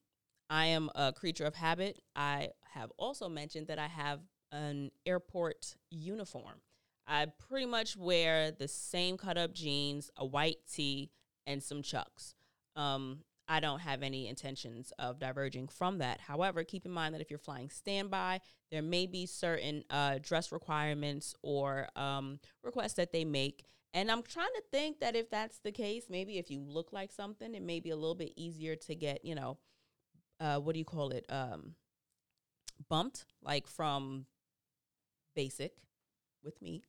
I 0.50 0.68
am 0.68 0.90
a 0.96 1.12
creature 1.14 1.46
of 1.46 1.56
habit. 1.56 2.00
I 2.16 2.50
have 2.74 2.92
also 2.98 3.28
mentioned 3.28 3.68
that 3.68 3.80
I 3.80 3.88
have 3.88 4.20
an 4.52 4.92
airport 5.06 5.76
uniform. 5.90 6.62
I 7.08 7.28
pretty 7.50 7.66
much 7.66 7.96
wear 7.96 8.52
the 8.52 8.68
same 8.68 9.18
cut 9.18 9.38
up 9.38 9.54
jeans, 9.54 10.10
a 10.18 10.26
white 10.26 10.58
tee, 10.72 11.12
and 11.46 11.64
some 11.64 11.82
chucks. 11.82 12.36
Um, 12.76 13.20
I 13.48 13.62
don't 13.62 13.80
have 13.80 14.04
any 14.04 14.28
intentions 14.28 14.92
of 15.00 15.20
diverging 15.20 15.70
from 15.70 16.00
that. 16.00 16.20
However, 16.20 16.66
keep 16.66 16.86
in 16.86 16.92
mind 16.92 17.16
that 17.16 17.22
if 17.22 17.30
you're 17.30 17.40
flying 17.40 17.70
standby, 17.70 18.42
there 18.72 18.82
may 18.82 19.08
be 19.08 19.26
certain 19.26 19.84
uh, 19.90 20.20
dress 20.22 20.52
requirements 20.52 21.34
or 21.42 21.88
um, 21.96 22.40
requests 22.62 22.94
that 22.96 23.14
they 23.14 23.24
make. 23.24 23.64
And 23.94 24.12
I'm 24.12 24.22
trying 24.22 24.54
to 24.56 24.64
think 24.70 25.00
that 25.00 25.16
if 25.16 25.30
that's 25.30 25.60
the 25.60 25.72
case, 25.72 26.08
maybe 26.10 26.38
if 26.38 26.52
you 26.52 26.60
look 26.60 26.92
like 26.92 27.12
something, 27.12 27.56
it 27.56 27.62
may 27.62 27.80
be 27.80 27.92
a 27.92 27.96
little 27.96 28.16
bit 28.16 28.34
easier 28.36 28.76
to 28.76 28.96
get, 28.96 29.24
you 29.24 29.34
know, 29.34 29.58
uh, 30.40 30.60
what 30.60 30.74
do 30.74 30.80
you 30.80 30.86
call 30.86 31.10
it? 31.12 31.26
Um, 31.30 31.76
bumped, 32.90 33.26
like 33.42 33.68
from 33.68 34.26
basic 35.36 35.74
with 36.44 36.62
me 36.62 36.84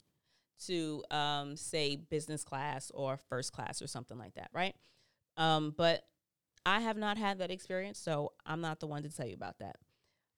to 0.67 1.03
um, 1.11 1.57
say 1.57 1.97
business 1.97 2.45
class 2.45 2.91
or 2.95 3.17
first 3.17 3.53
class 3.53 3.81
or 3.81 3.87
something 3.87 4.19
like 4.19 4.35
that, 4.35 4.51
right? 4.53 4.75
Um, 5.37 5.75
but 5.77 6.05
I 6.67 6.81
have 6.81 6.97
not 6.97 7.17
had 7.17 7.39
that 7.39 7.51
experience, 7.51 7.99
so 7.99 8.33
I'm 8.45 8.61
not 8.61 8.81
the 8.81 8.87
one 8.87 9.03
to 9.05 9.09
tell 9.09 9.27
you 9.27 9.35
about 9.35 9.59
that. 9.61 9.77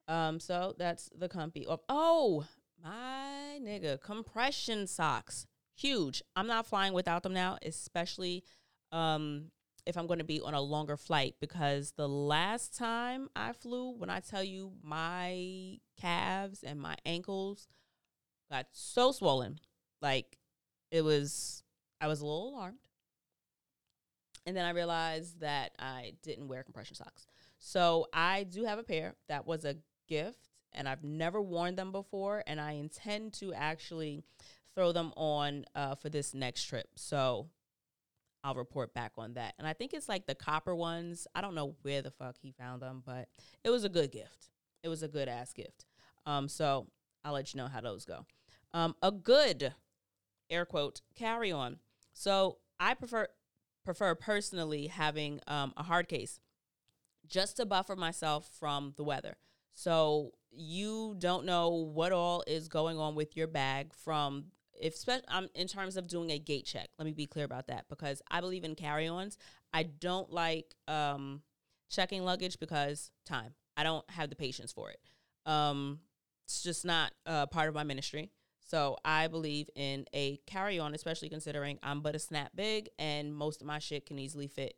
Um, 0.09 0.41
so 0.41 0.75
that's 0.79 1.09
the 1.17 1.29
comfy. 1.29 1.67
Of, 1.67 1.81
oh, 1.89 2.47
my 2.83 3.59
nigga, 3.63 4.01
compression 4.01 4.87
socks, 4.87 5.47
huge. 5.75 6.23
I'm 6.37 6.47
not 6.47 6.67
flying 6.67 6.93
without 6.93 7.23
them 7.23 7.33
now, 7.33 7.59
especially 7.63 8.45
um, 8.93 9.51
if 9.87 9.97
I'm 9.97 10.07
going 10.07 10.19
to 10.19 10.25
be 10.25 10.41
on 10.41 10.55
a 10.55 10.61
longer 10.61 10.97
flight 10.97 11.35
because 11.41 11.93
the 11.97 12.09
last 12.09 12.77
time 12.77 13.29
I 13.35 13.53
flew, 13.53 13.93
when 13.93 14.11
I 14.11 14.21
tell 14.21 14.43
you 14.45 14.73
my 14.83 15.79
calves 16.01 16.63
and 16.63 16.81
my 16.81 16.97
ankles 17.05 17.69
got 18.51 18.67
so 18.73 19.13
swollen, 19.13 19.59
like 20.01 20.39
it 20.91 21.03
was, 21.03 21.63
I 22.01 22.09
was 22.09 22.21
a 22.21 22.27
little 22.27 22.51
alarmed. 22.51 22.79
And 24.47 24.57
then 24.57 24.65
I 24.65 24.71
realized 24.71 25.41
that 25.41 25.73
I 25.79 26.15
didn't 26.23 26.49
wear 26.49 26.63
compression 26.63 26.97
socks. 26.97 27.27
So 27.59 28.07
I 28.13 28.45
do 28.45 28.65
have 28.65 28.79
a 28.79 28.83
pair 28.83 29.15
that 29.29 29.47
was 29.47 29.65
a 29.65 29.77
gift 30.09 30.49
and 30.73 30.89
I've 30.89 31.05
never 31.05 31.41
worn 31.41 31.77
them 31.77 31.93
before. 31.93 32.43
And 32.47 32.61
I 32.61 32.73
intend 32.73 33.35
to 33.35 33.53
actually 33.53 34.23
throw 34.75 34.93
them 34.93 35.13
on 35.17 35.65
uh, 35.75 35.95
for 35.95 36.09
this 36.09 36.33
next 36.35 36.65
trip. 36.65 36.89
So 36.97 37.49
I'll 38.43 38.55
report 38.55 38.95
back 38.95 39.13
on 39.19 39.35
that. 39.35 39.55
And 39.59 39.67
I 39.67 39.73
think 39.73 39.93
it's 39.93 40.09
like 40.09 40.27
the 40.27 40.35
copper 40.35 40.75
ones. 40.75 41.27
I 41.35 41.41
don't 41.41 41.55
know 41.55 41.77
where 41.83 42.03
the 42.03 42.11
fuck 42.11 42.37
he 42.41 42.53
found 42.53 42.83
them, 42.83 43.03
but 43.05 43.29
it 43.65 43.71
was 43.71 43.85
a 43.85 43.89
good 43.89 44.13
gift. 44.13 44.49
It 44.83 44.89
was 44.89 45.03
a 45.03 45.09
good 45.09 45.29
ass 45.29 45.53
gift. 45.53 45.85
Um, 46.27 46.49
so 46.49 46.87
I'll 47.25 47.35
let 47.35 47.53
you 47.53 47.59
know 47.59 47.69
how 47.69 47.81
those 47.81 48.05
go. 48.05 48.25
Um, 48.73 48.95
a 49.03 49.11
good 49.11 49.75
air 50.49 50.65
quote 50.65 51.03
carry 51.15 51.53
on. 51.53 51.79
So 52.13 52.59
I 52.79 52.95
prefer 52.95 53.29
prefer 53.85 54.15
personally 54.15 54.89
having 54.89 55.41
um, 55.47 55.73
a 55.77 55.83
hard 55.83 56.09
case 56.09 56.39
just 57.27 57.57
to 57.57 57.67
buffer 57.67 57.97
myself 57.97 58.51
from 58.59 58.95
the 58.97 59.05
weather. 59.05 59.37
So 59.75 60.33
you 60.51 61.15
don't 61.19 61.47
know 61.47 61.71
what 61.71 62.13
all 62.13 62.45
is 62.47 62.69
going 62.69 62.99
on 62.99 63.15
with 63.15 63.37
your 63.37 63.47
bag 63.47 63.95
from 63.95 64.47
if 64.81 64.97
spe- 64.97 65.25
I'm 65.29 65.49
in 65.55 65.67
terms 65.67 65.97
of 65.97 66.09
doing 66.09 66.31
a 66.31 66.39
gate 66.39 66.65
check, 66.65 66.89
let 66.99 67.05
me 67.05 67.13
be 67.13 67.27
clear 67.27 67.45
about 67.45 67.69
that 67.69 67.87
because 67.89 68.23
I 68.31 68.41
believe 68.41 68.65
in 68.65 68.75
carry-ons. 68.75 69.39
I 69.73 69.85
don't 69.85 70.33
like 70.33 70.75
um, 70.89 71.43
checking 71.89 72.25
luggage 72.25 72.59
because 72.59 73.11
time. 73.25 73.55
I 73.77 73.83
don't 73.83 74.09
have 74.11 74.31
the 74.31 74.37
patience 74.37 74.73
for 74.73 74.91
it. 74.91 75.01
Um, 75.47 76.01
it's 76.45 76.63
just 76.63 76.85
not 76.85 77.13
uh, 77.27 77.47
part 77.47 77.69
of 77.69 77.75
my 77.75 77.85
ministry. 77.85 78.31
So 78.61 78.97
I 79.05 79.27
believe 79.27 79.69
in 79.75 80.07
a 80.15 80.39
carry-on, 80.47 80.95
especially 80.95 81.29
considering 81.29 81.79
I'm 81.83 82.01
but 82.01 82.15
a 82.15 82.19
snap 82.19 82.53
big 82.55 82.89
and 82.99 83.35
most 83.35 83.61
of 83.61 83.67
my 83.67 83.79
shit 83.79 84.07
can 84.07 84.19
easily 84.19 84.47
fit 84.47 84.75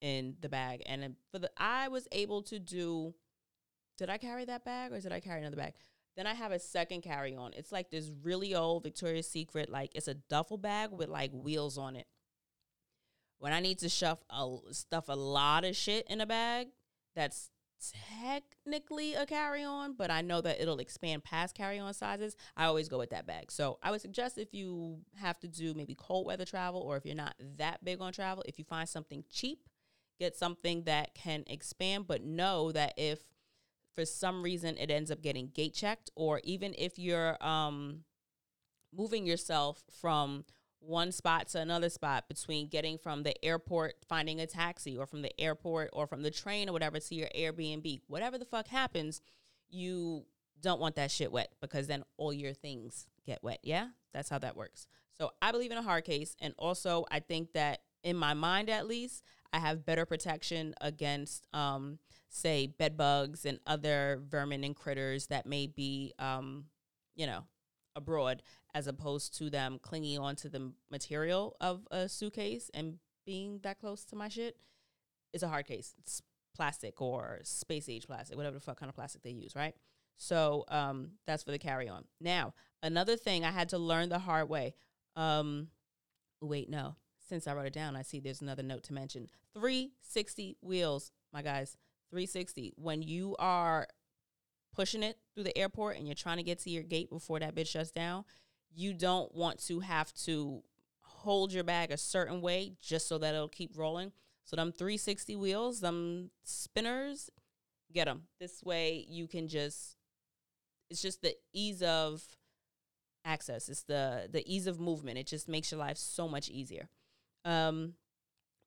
in 0.00 0.36
the 0.40 0.48
bag. 0.48 0.82
And 0.86 1.16
for 1.32 1.38
the 1.38 1.50
I 1.56 1.88
was 1.88 2.06
able 2.12 2.42
to 2.42 2.58
do 2.58 3.14
did 3.96 4.10
I 4.10 4.18
carry 4.18 4.44
that 4.44 4.64
bag 4.64 4.92
or 4.92 5.00
did 5.00 5.12
I 5.12 5.20
carry 5.20 5.40
another 5.40 5.56
bag? 5.56 5.74
Then 6.16 6.26
I 6.26 6.34
have 6.34 6.52
a 6.52 6.58
second 6.58 7.02
carry 7.02 7.36
on. 7.36 7.52
It's 7.54 7.72
like 7.72 7.90
this 7.90 8.10
really 8.22 8.54
old 8.54 8.84
Victoria's 8.84 9.28
Secret, 9.28 9.68
like 9.68 9.94
it's 9.94 10.08
a 10.08 10.14
duffel 10.14 10.56
bag 10.56 10.90
with 10.92 11.08
like 11.08 11.30
wheels 11.32 11.76
on 11.76 11.94
it. 11.94 12.06
When 13.38 13.52
I 13.52 13.60
need 13.60 13.78
to 13.80 13.90
stuff 13.90 14.18
a, 14.30 14.56
stuff 14.70 15.04
a 15.08 15.16
lot 15.16 15.64
of 15.64 15.76
shit 15.76 16.06
in 16.08 16.22
a 16.22 16.26
bag, 16.26 16.68
that's 17.14 17.50
technically 18.18 19.14
a 19.14 19.26
carry 19.26 19.62
on, 19.62 19.92
but 19.92 20.10
I 20.10 20.22
know 20.22 20.40
that 20.40 20.60
it'll 20.60 20.78
expand 20.78 21.24
past 21.24 21.54
carry 21.54 21.78
on 21.78 21.92
sizes. 21.92 22.34
I 22.56 22.64
always 22.64 22.88
go 22.88 22.96
with 22.96 23.10
that 23.10 23.26
bag. 23.26 23.52
So 23.52 23.78
I 23.82 23.90
would 23.90 24.00
suggest 24.00 24.38
if 24.38 24.54
you 24.54 25.00
have 25.16 25.38
to 25.40 25.48
do 25.48 25.74
maybe 25.74 25.94
cold 25.94 26.26
weather 26.26 26.46
travel 26.46 26.80
or 26.80 26.96
if 26.96 27.04
you're 27.04 27.14
not 27.14 27.34
that 27.58 27.84
big 27.84 28.00
on 28.00 28.14
travel, 28.14 28.42
if 28.48 28.58
you 28.58 28.64
find 28.64 28.88
something 28.88 29.24
cheap, 29.30 29.68
get 30.18 30.34
something 30.34 30.84
that 30.84 31.14
can 31.14 31.44
expand, 31.46 32.06
but 32.06 32.24
know 32.24 32.72
that 32.72 32.94
if 32.96 33.20
for 33.96 34.04
some 34.04 34.42
reason 34.42 34.76
it 34.78 34.90
ends 34.90 35.10
up 35.10 35.22
getting 35.22 35.48
gate 35.48 35.74
checked, 35.74 36.10
or 36.14 36.40
even 36.44 36.74
if 36.78 36.98
you're 36.98 37.42
um, 37.44 38.04
moving 38.94 39.26
yourself 39.26 39.82
from 40.00 40.44
one 40.78 41.10
spot 41.10 41.48
to 41.48 41.58
another 41.58 41.88
spot 41.88 42.28
between 42.28 42.68
getting 42.68 42.98
from 42.98 43.24
the 43.24 43.44
airport, 43.44 43.94
finding 44.08 44.40
a 44.40 44.46
taxi, 44.46 44.96
or 44.96 45.06
from 45.06 45.22
the 45.22 45.40
airport 45.40 45.90
or 45.92 46.06
from 46.06 46.22
the 46.22 46.30
train 46.30 46.68
or 46.68 46.72
whatever 46.72 47.00
to 47.00 47.14
your 47.14 47.28
Airbnb, 47.36 48.02
whatever 48.06 48.38
the 48.38 48.44
fuck 48.44 48.68
happens, 48.68 49.20
you 49.68 50.24
don't 50.60 50.80
want 50.80 50.94
that 50.96 51.10
shit 51.10 51.32
wet 51.32 51.52
because 51.60 51.86
then 51.86 52.04
all 52.16 52.32
your 52.32 52.52
things 52.52 53.06
get 53.24 53.42
wet. 53.42 53.58
Yeah, 53.62 53.88
that's 54.12 54.28
how 54.28 54.38
that 54.38 54.56
works. 54.56 54.86
So 55.18 55.32
I 55.42 55.50
believe 55.50 55.72
in 55.72 55.78
a 55.78 55.82
hard 55.82 56.04
case. 56.04 56.36
And 56.40 56.54
also, 56.58 57.06
I 57.10 57.20
think 57.20 57.52
that 57.54 57.80
in 58.04 58.16
my 58.16 58.34
mind 58.34 58.70
at 58.70 58.86
least, 58.86 59.24
I 59.52 59.58
have 59.58 59.86
better 59.86 60.06
protection 60.06 60.74
against 60.80 61.46
um, 61.52 61.98
say 62.28 62.66
bed 62.66 62.96
bugs 62.96 63.44
and 63.44 63.58
other 63.66 64.20
vermin 64.28 64.64
and 64.64 64.76
critters 64.76 65.28
that 65.28 65.46
may 65.46 65.66
be 65.66 66.12
um, 66.18 66.66
you 67.14 67.26
know 67.26 67.44
abroad 67.94 68.42
as 68.74 68.86
opposed 68.86 69.36
to 69.38 69.48
them 69.48 69.78
clinging 69.80 70.18
onto 70.18 70.48
the 70.48 70.72
material 70.90 71.56
of 71.60 71.86
a 71.90 72.08
suitcase 72.08 72.70
and 72.74 72.98
being 73.24 73.58
that 73.62 73.80
close 73.80 74.04
to 74.04 74.16
my 74.16 74.28
shit. 74.28 74.56
Is 75.32 75.42
a 75.42 75.48
hard 75.48 75.66
case. 75.66 75.94
It's 75.98 76.22
plastic 76.54 77.02
or 77.02 77.40
space 77.42 77.86
age 77.88 78.06
plastic 78.06 78.34
whatever 78.34 78.54
the 78.54 78.60
fuck 78.60 78.80
kind 78.80 78.88
of 78.88 78.94
plastic 78.94 79.22
they 79.22 79.30
use 79.30 79.54
right? 79.54 79.74
So 80.18 80.64
um, 80.68 81.10
that's 81.26 81.42
for 81.42 81.50
the 81.50 81.58
carry 81.58 81.88
on. 81.88 82.04
Now 82.20 82.54
another 82.82 83.16
thing 83.16 83.44
i 83.44 83.50
had 83.50 83.70
to 83.70 83.78
learn 83.78 84.08
the 84.08 84.18
hard 84.18 84.48
way. 84.48 84.74
Um, 85.16 85.68
wait 86.40 86.68
no 86.70 86.96
since 87.28 87.46
i 87.46 87.54
wrote 87.54 87.66
it 87.66 87.72
down 87.72 87.96
i 87.96 88.02
see 88.02 88.20
there's 88.20 88.40
another 88.40 88.62
note 88.62 88.82
to 88.82 88.92
mention 88.92 89.28
360 89.54 90.56
wheels 90.62 91.12
my 91.32 91.42
guys 91.42 91.76
360. 92.10 92.72
When 92.76 93.02
you 93.02 93.36
are 93.38 93.86
pushing 94.74 95.02
it 95.02 95.18
through 95.34 95.44
the 95.44 95.56
airport 95.56 95.96
and 95.96 96.06
you're 96.06 96.14
trying 96.14 96.36
to 96.36 96.42
get 96.42 96.58
to 96.60 96.70
your 96.70 96.82
gate 96.82 97.10
before 97.10 97.40
that 97.40 97.54
bitch 97.54 97.68
shuts 97.68 97.90
down, 97.90 98.24
you 98.74 98.92
don't 98.94 99.34
want 99.34 99.58
to 99.66 99.80
have 99.80 100.12
to 100.14 100.62
hold 101.00 101.52
your 101.52 101.64
bag 101.64 101.90
a 101.90 101.96
certain 101.96 102.40
way 102.40 102.72
just 102.80 103.08
so 103.08 103.18
that 103.18 103.34
it'll 103.34 103.48
keep 103.48 103.76
rolling. 103.76 104.12
So 104.44 104.56
them 104.56 104.72
360 104.72 105.34
wheels, 105.36 105.80
them 105.80 106.30
spinners, 106.44 107.30
get 107.92 108.04
them. 108.04 108.24
This 108.38 108.62
way 108.62 109.04
you 109.08 109.26
can 109.26 109.48
just 109.48 109.96
it's 110.88 111.02
just 111.02 111.20
the 111.20 111.34
ease 111.52 111.82
of 111.82 112.22
access. 113.24 113.68
It's 113.68 113.82
the 113.82 114.28
the 114.30 114.44
ease 114.46 114.66
of 114.66 114.78
movement. 114.78 115.18
It 115.18 115.26
just 115.26 115.48
makes 115.48 115.72
your 115.72 115.80
life 115.80 115.96
so 115.96 116.28
much 116.28 116.48
easier. 116.48 116.88
Um 117.46 117.94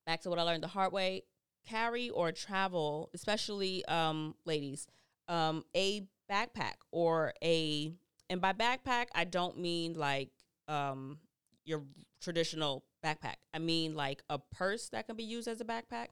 back 0.08 0.22
to 0.22 0.30
what 0.32 0.40
I 0.40 0.42
learned 0.42 0.64
the 0.64 0.68
hard 0.68 0.92
way 0.92 1.24
carry 1.68 2.10
or 2.10 2.32
travel, 2.32 3.10
especially 3.14 3.86
um, 3.86 4.36
ladies, 4.46 4.88
um, 5.28 5.64
a 5.76 6.08
backpack 6.32 6.76
or 6.92 7.34
a, 7.44 7.92
and 8.30 8.42
by 8.42 8.54
backpack, 8.54 9.08
I 9.14 9.26
don't 9.26 9.60
mean 9.60 9.94
like 9.94 10.30
um, 10.68 11.20
your 11.66 11.84
traditional 12.22 12.84
backpack. 13.04 13.36
I 13.54 13.60
mean 13.60 13.96
like 13.96 14.24
a 14.30 14.40
purse 14.40 14.90
that 14.90 15.08
can 15.08 15.16
be 15.16 15.24
used 15.24 15.48
as 15.48 15.62
a 15.62 15.66
backpack. 15.66 16.08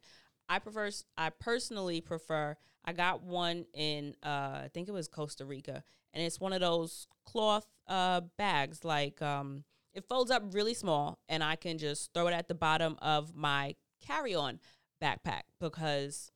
I 0.49 0.59
prefer, 0.59 0.89
I 1.17 1.29
personally 1.29 2.01
prefer, 2.01 2.55
I 2.85 2.93
got 2.93 3.23
one 3.23 3.65
in, 3.73 4.15
uh, 4.23 4.61
I 4.63 4.69
think 4.73 4.87
it 4.87 4.93
was 4.93 5.07
Costa 5.07 5.45
Rica, 5.45 5.83
and 6.13 6.23
it's 6.23 6.39
one 6.39 6.53
of 6.53 6.61
those 6.61 7.07
cloth 7.25 7.65
uh, 7.87 8.21
bags, 8.37 8.85
like, 8.85 9.21
um, 9.21 9.63
it 9.97 10.05
folds 10.07 10.29
up 10.29 10.43
really 10.53 10.75
small, 10.75 11.17
and 11.27 11.43
I 11.43 11.55
can 11.55 11.79
just 11.79 12.13
throw 12.13 12.27
it 12.27 12.33
at 12.33 12.47
the 12.47 12.53
bottom 12.53 12.97
of 13.01 13.35
my 13.35 13.73
carry 14.05 14.35
on 14.35 14.59
backpack 15.01 15.41
because 15.59 16.31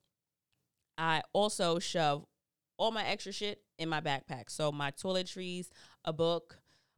I 0.98 1.22
also 1.32 1.78
shove 1.78 2.26
all 2.78 2.90
my 2.90 3.06
extra 3.06 3.32
shit 3.32 3.62
in 3.78 3.88
my 3.88 4.02
backpack. 4.02 4.50
So 4.50 4.72
my 4.72 4.90
toiletries, 4.90 5.70
a 6.04 6.12
book, 6.12 6.58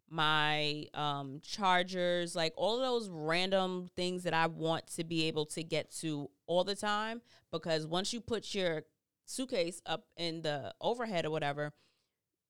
my 0.10 0.86
um, 0.94 1.42
chargers, 1.44 2.34
like 2.34 2.54
all 2.56 2.80
those 2.80 3.10
random 3.10 3.90
things 3.98 4.24
that 4.24 4.34
I 4.34 4.48
want 4.48 4.88
to 4.96 5.04
be 5.04 5.28
able 5.28 5.46
to 5.48 5.64
get 5.64 5.92
to 5.98 6.30
all 6.48 6.64
the 6.64 6.76
time. 6.76 7.22
Because 7.52 7.86
once 7.86 8.14
you 8.14 8.22
put 8.22 8.56
your 8.56 8.84
suitcase 9.26 9.82
up 9.86 10.06
in 10.16 10.44
the 10.44 10.74
overhead 10.80 11.26
or 11.26 11.32
whatever, 11.32 11.74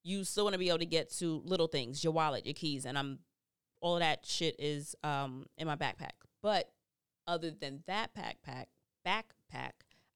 you 0.04 0.24
still 0.24 0.44
want 0.44 0.54
to 0.54 0.60
be 0.60 0.70
able 0.70 0.80
to 0.80 0.86
get 0.86 1.12
to 1.14 1.42
little 1.46 1.68
things, 1.68 2.04
your 2.04 2.14
wallet, 2.14 2.46
your 2.46 2.54
keys, 2.54 2.86
and 2.86 2.96
I'm 2.96 3.18
all 3.84 4.00
that 4.00 4.26
shit 4.26 4.56
is 4.58 4.96
um, 5.04 5.46
in 5.58 5.68
my 5.68 5.76
backpack. 5.76 6.14
But 6.42 6.72
other 7.28 7.52
than 7.52 7.84
that 7.86 8.12
backpack, 8.16 8.66
backpack, 9.06 9.72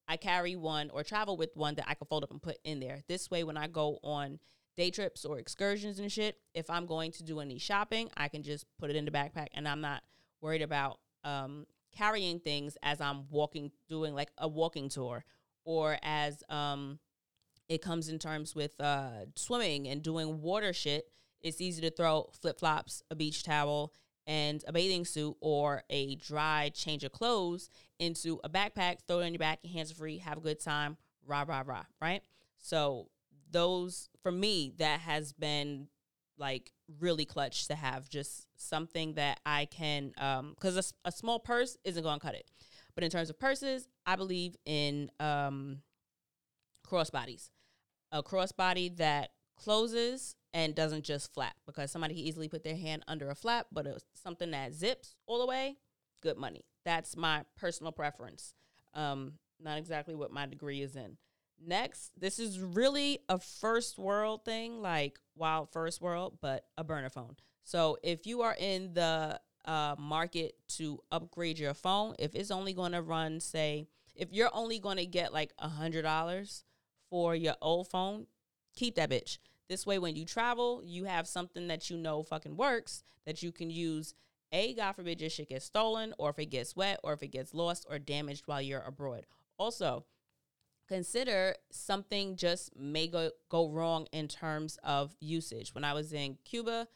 I 0.07 0.15
carry 0.15 0.55
one 0.55 0.89
or 0.89 1.03
travel 1.03 1.35
with 1.35 1.51
one 1.53 1.75
that 1.75 1.85
I 1.85 1.93
can 1.93 2.07
fold 2.07 2.23
up 2.23 2.31
and 2.31 2.41
put 2.41 2.57
in 2.63 2.79
there. 2.79 3.01
This 3.09 3.29
way, 3.29 3.43
when 3.43 3.57
I 3.57 3.67
go 3.67 3.99
on 4.03 4.39
day 4.77 4.89
trips 4.89 5.25
or 5.25 5.37
excursions 5.37 5.99
and 5.99 6.09
shit, 6.09 6.37
if 6.53 6.69
I'm 6.69 6.85
going 6.85 7.11
to 7.13 7.23
do 7.23 7.41
any 7.41 7.59
shopping, 7.59 8.09
I 8.15 8.29
can 8.29 8.41
just 8.41 8.65
put 8.79 8.89
it 8.89 8.95
in 8.95 9.03
the 9.03 9.11
backpack 9.11 9.47
and 9.53 9.67
I'm 9.67 9.81
not 9.81 10.01
worried 10.41 10.61
about 10.61 10.99
um, 11.25 11.65
carrying 11.93 12.39
things 12.39 12.77
as 12.81 13.01
I'm 13.01 13.25
walking, 13.29 13.71
doing 13.89 14.15
like 14.15 14.29
a 14.37 14.47
walking 14.47 14.87
tour 14.87 15.25
or 15.65 15.97
as 16.03 16.41
um, 16.47 16.99
it 17.67 17.81
comes 17.81 18.07
in 18.07 18.17
terms 18.17 18.55
with 18.55 18.79
uh, 18.79 19.25
swimming 19.35 19.89
and 19.89 20.01
doing 20.01 20.41
water 20.41 20.71
shit. 20.71 21.11
It's 21.41 21.61
easy 21.61 21.81
to 21.81 21.91
throw 21.91 22.29
flip 22.41 22.59
flops, 22.59 23.03
a 23.11 23.15
beach 23.15 23.43
towel, 23.43 23.93
and 24.25 24.63
a 24.67 24.73
bathing 24.73 25.05
suit 25.05 25.35
or 25.39 25.83
a 25.89 26.15
dry 26.15 26.69
change 26.73 27.03
of 27.03 27.11
clothes 27.11 27.69
into 27.99 28.39
a 28.43 28.49
backpack, 28.49 28.97
throw 29.07 29.19
it 29.19 29.25
on 29.25 29.33
your 29.33 29.39
back, 29.39 29.65
hands 29.65 29.91
free, 29.91 30.17
have 30.17 30.37
a 30.37 30.41
good 30.41 30.59
time, 30.59 30.97
rah, 31.25 31.45
rah, 31.47 31.63
rah, 31.65 31.83
right? 32.01 32.21
So, 32.57 33.09
those, 33.49 34.09
for 34.21 34.31
me, 34.31 34.73
that 34.77 34.99
has 34.99 35.31
been 35.31 35.87
like 36.37 36.71
really 36.99 37.25
clutch 37.25 37.67
to 37.67 37.75
have 37.75 38.09
just 38.09 38.47
something 38.57 39.13
that 39.13 39.39
I 39.45 39.65
can, 39.65 40.09
because 40.09 40.77
um, 40.77 40.83
a, 41.05 41.07
a, 41.07 41.11
small 41.11 41.39
purse 41.39 41.77
isn't 41.83 42.03
going 42.03 42.19
to 42.19 42.25
cut 42.25 42.35
it. 42.35 42.49
But 42.95 43.03
in 43.03 43.09
terms 43.09 43.29
of 43.29 43.39
purses, 43.39 43.87
I 44.05 44.15
believe 44.15 44.55
in 44.65 45.11
um, 45.19 45.79
crossbodies. 46.85 47.49
A 48.11 48.23
crossbody 48.23 48.95
that 48.97 49.31
closes 49.55 50.35
and 50.57 50.73
doesn't 50.73 51.03
just 51.03 51.31
flap 51.35 51.53
because 51.67 51.91
somebody 51.91 52.15
can 52.15 52.23
easily 52.23 52.47
put 52.47 52.63
their 52.63 52.75
hand 52.75 53.03
under 53.07 53.29
a 53.29 53.35
flap, 53.35 53.67
but 53.71 53.85
it's 53.85 54.03
something 54.15 54.49
that 54.49 54.73
zips 54.73 55.13
all 55.27 55.39
the 55.39 55.45
way, 55.45 55.77
good 56.23 56.35
money. 56.35 56.65
That's 56.83 57.15
my 57.15 57.43
personal 57.55 57.91
preference. 57.91 58.55
Um, 58.95 59.33
not 59.63 59.77
exactly 59.77 60.15
what 60.15 60.31
my 60.31 60.47
degree 60.47 60.81
is 60.81 60.95
in. 60.95 61.17
Next, 61.63 62.11
this 62.17 62.39
is 62.39 62.59
really 62.59 63.19
a 63.29 63.37
first 63.37 63.99
world 63.99 64.45
thing, 64.45 64.81
like 64.81 65.19
wild 65.35 65.71
first 65.71 66.01
world, 66.01 66.39
but 66.41 66.65
a 66.75 66.83
burner 66.83 67.11
phone. 67.11 67.35
So 67.63 67.99
if 68.01 68.25
you 68.25 68.41
are 68.41 68.55
in 68.59 68.95
the 68.95 69.39
uh, 69.63 69.95
market 69.99 70.55
to 70.69 70.99
upgrade 71.11 71.59
your 71.59 71.75
phone, 71.75 72.15
if 72.17 72.33
it's 72.33 72.49
only 72.49 72.73
going 72.73 72.93
to 72.93 73.03
run, 73.03 73.41
say, 73.41 73.89
if 74.15 74.33
you're 74.33 74.49
only 74.53 74.79
going 74.79 74.97
to 74.97 75.05
get 75.05 75.33
like 75.33 75.53
a 75.59 75.67
hundred 75.67 76.01
dollars 76.01 76.63
for 77.11 77.35
your 77.35 77.55
old 77.61 77.89
phone, 77.91 78.25
keep 78.75 78.95
that 78.95 79.11
bitch. 79.11 79.37
This 79.69 79.85
way, 79.85 79.99
when 79.99 80.15
you 80.15 80.25
travel, 80.25 80.81
you 80.83 81.05
have 81.05 81.27
something 81.27 81.67
that 81.67 81.89
you 81.89 81.97
know 81.97 82.23
fucking 82.23 82.55
works 82.55 83.03
that 83.25 83.43
you 83.43 83.51
can 83.51 83.69
use. 83.69 84.13
A, 84.53 84.73
God 84.73 84.93
forbid 84.93 85.19
your 85.19 85.29
shit 85.29 85.49
gets 85.49 85.65
stolen, 85.65 86.13
or 86.17 86.29
if 86.29 86.39
it 86.39 86.45
gets 86.45 86.75
wet, 86.75 86.99
or 87.03 87.13
if 87.13 87.21
it 87.21 87.29
gets 87.29 87.53
lost 87.53 87.85
or 87.89 87.99
damaged 87.99 88.43
while 88.45 88.61
you're 88.61 88.81
abroad. 88.81 89.25
Also, 89.57 90.05
consider 90.87 91.55
something 91.69 92.37
just 92.37 92.75
may 92.77 93.07
go, 93.07 93.31
go 93.49 93.69
wrong 93.69 94.07
in 94.13 94.29
terms 94.29 94.77
of 94.83 95.15
usage. 95.19 95.75
When 95.75 95.83
I 95.83 95.93
was 95.93 96.13
in 96.13 96.37
Cuba, 96.45 96.87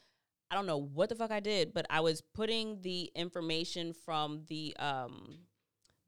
I 0.50 0.56
don't 0.56 0.66
know 0.66 0.78
what 0.78 1.10
the 1.10 1.16
fuck 1.16 1.32
I 1.32 1.42
did, 1.42 1.74
but 1.74 1.86
I 1.90 2.00
was 2.00 2.22
putting 2.22 2.82
the 2.82 3.12
information 3.16 3.94
from 3.94 4.44
the 4.48 4.76
um 4.80 5.40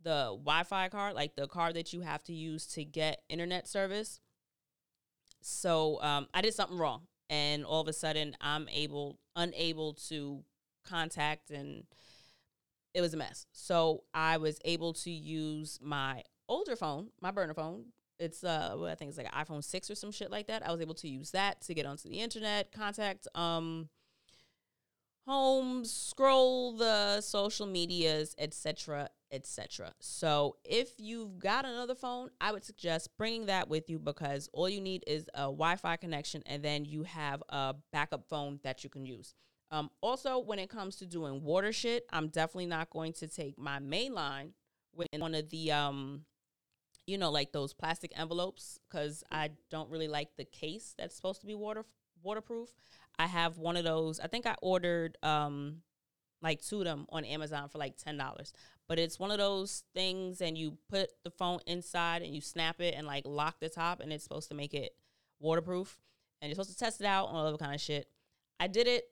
the 0.02 0.38
Wi-Fi 0.43 0.89
card, 0.89 1.15
like 1.15 1.38
the 1.38 1.47
card 1.47 1.76
that 1.76 1.93
you 1.93 2.02
have 2.02 2.23
to 2.23 2.34
use 2.34 2.65
to 2.67 2.84
get 2.84 3.21
internet 3.30 3.69
service 3.69 4.19
so 5.43 6.01
um, 6.01 6.27
I 6.34 6.41
did 6.41 6.53
something 6.53 6.77
wrong, 6.77 7.03
and 7.29 7.65
all 7.65 7.82
of 7.82 7.88
a 7.88 7.93
sudden 7.93 8.36
I'm 8.41 8.67
able 8.69 9.19
unable 9.36 9.93
to 9.93 10.43
contact 10.86 11.49
and 11.49 11.84
it 12.93 13.01
was 13.01 13.13
a 13.13 13.17
mess. 13.17 13.47
So 13.51 14.03
I 14.13 14.38
was 14.38 14.60
able 14.65 14.93
to 14.93 15.10
use 15.10 15.79
my 15.82 16.23
older 16.47 16.75
phone, 16.75 17.08
my 17.21 17.32
burner 17.32 17.53
phone. 17.53 17.86
It's 18.19 18.43
uh, 18.43 18.77
I 18.86 18.95
think 18.95 19.10
it's 19.10 19.17
like 19.17 19.29
an 19.34 19.45
iPhone 19.45 19.63
six 19.63 19.89
or 19.89 19.95
some 19.95 20.12
shit 20.12 20.29
like 20.29 20.47
that. 20.47 20.65
I 20.65 20.71
was 20.71 20.82
able 20.82 20.93
to 20.95 21.08
use 21.08 21.32
that 21.32 21.62
to 21.62 21.73
get 21.73 21.86
onto 21.86 22.08
the 22.08 22.19
internet, 22.19 22.71
contact 22.71 23.27
um, 23.34 23.89
home, 25.27 25.84
scroll 25.84 26.73
the 26.73 27.21
social 27.21 27.65
medias, 27.65 28.36
etc., 28.38 29.10
etc. 29.34 29.91
So 30.00 30.56
if 30.63 30.93
you've 30.98 31.39
got 31.39 31.65
another 31.65 31.96
phone, 31.96 32.30
I 32.39 32.52
would 32.52 32.63
suggest 32.63 33.10
bringing 33.17 33.48
that 33.48 33.67
with 33.67 33.89
you 33.89 34.00
because 34.00 34.50
all 34.54 34.69
you 34.69 34.80
need 34.80 35.04
is 35.08 35.28
a 35.34 35.43
Wi-Fi 35.43 35.98
connection, 35.98 36.43
and 36.46 36.63
then 36.63 36.86
you 36.86 37.04
have 37.04 37.43
a 37.50 37.76
backup 37.91 38.30
phone 38.30 38.60
that 38.63 38.84
you 38.84 38.89
can 38.89 39.06
use. 39.06 39.34
Um, 39.72 39.89
also, 40.02 40.38
when 40.38 40.60
it 40.60 40.69
comes 40.69 40.98
to 40.98 41.06
doing 41.08 41.43
water 41.43 41.74
shit, 41.74 42.06
I'm 42.13 42.28
definitely 42.28 42.67
not 42.67 42.91
going 42.91 43.13
to 43.13 43.28
take 43.28 43.58
my 43.58 43.80
main 43.80 44.13
line 44.13 44.54
with 44.96 45.08
one 45.17 45.34
of 45.34 45.50
the 45.50 45.72
um, 45.72 46.26
you 47.08 47.17
know, 47.17 47.32
like 47.32 47.52
those 47.52 47.74
plastic 47.74 48.17
envelopes 48.17 48.80
because 48.89 49.24
I 49.32 49.50
don't 49.69 49.89
really 49.89 50.08
like 50.08 50.30
the 50.38 50.46
case 50.46 50.93
that's 50.98 51.15
supposed 51.15 51.41
to 51.41 51.48
be 51.48 51.56
water 51.56 51.84
waterproof. 52.22 52.69
I 53.19 53.28
have 53.28 53.58
one 53.58 53.78
of 53.78 53.84
those. 53.84 54.19
I 54.19 54.28
think 54.28 54.46
I 54.46 54.56
ordered 54.62 55.17
um 55.24 55.82
like 56.41 56.62
two 56.62 56.80
of 56.80 56.86
them 56.86 57.06
on 57.10 57.26
Amazon 57.26 57.69
for 57.69 57.78
like 57.78 57.98
ten 57.98 58.17
dollars. 58.17 58.54
But 58.88 59.00
it's 59.00 59.19
one 59.19 59.32
of 59.32 59.38
those 59.38 59.84
things, 59.96 60.41
and 60.41 60.58
you 60.58 60.78
put 60.89 61.10
the 61.24 61.32
phone 61.32 61.60
inside 61.65 62.22
and 62.22 62.36
you 62.36 62.41
snap 62.41 62.82
it 62.82 62.96
and 62.98 63.08
like 63.08 63.24
lock 63.26 63.60
the 63.60 63.69
top, 63.69 64.02
and 64.02 64.12
it's 64.12 64.24
supposed 64.24 64.50
to 64.50 64.56
make 64.56 64.74
it 64.74 64.93
waterproof. 65.39 66.00
And 66.41 66.50
you're 66.50 66.56
supposed 66.56 66.78
to 66.78 66.78
test 66.78 67.00
it 67.00 67.08
out 67.08 67.28
on 67.30 67.36
all 67.36 67.48
other 67.48 67.58
kind 67.58 67.74
of 67.74 67.82
shit. 67.82 68.08
I 68.60 68.67
did 68.67 68.88
it 68.88 69.06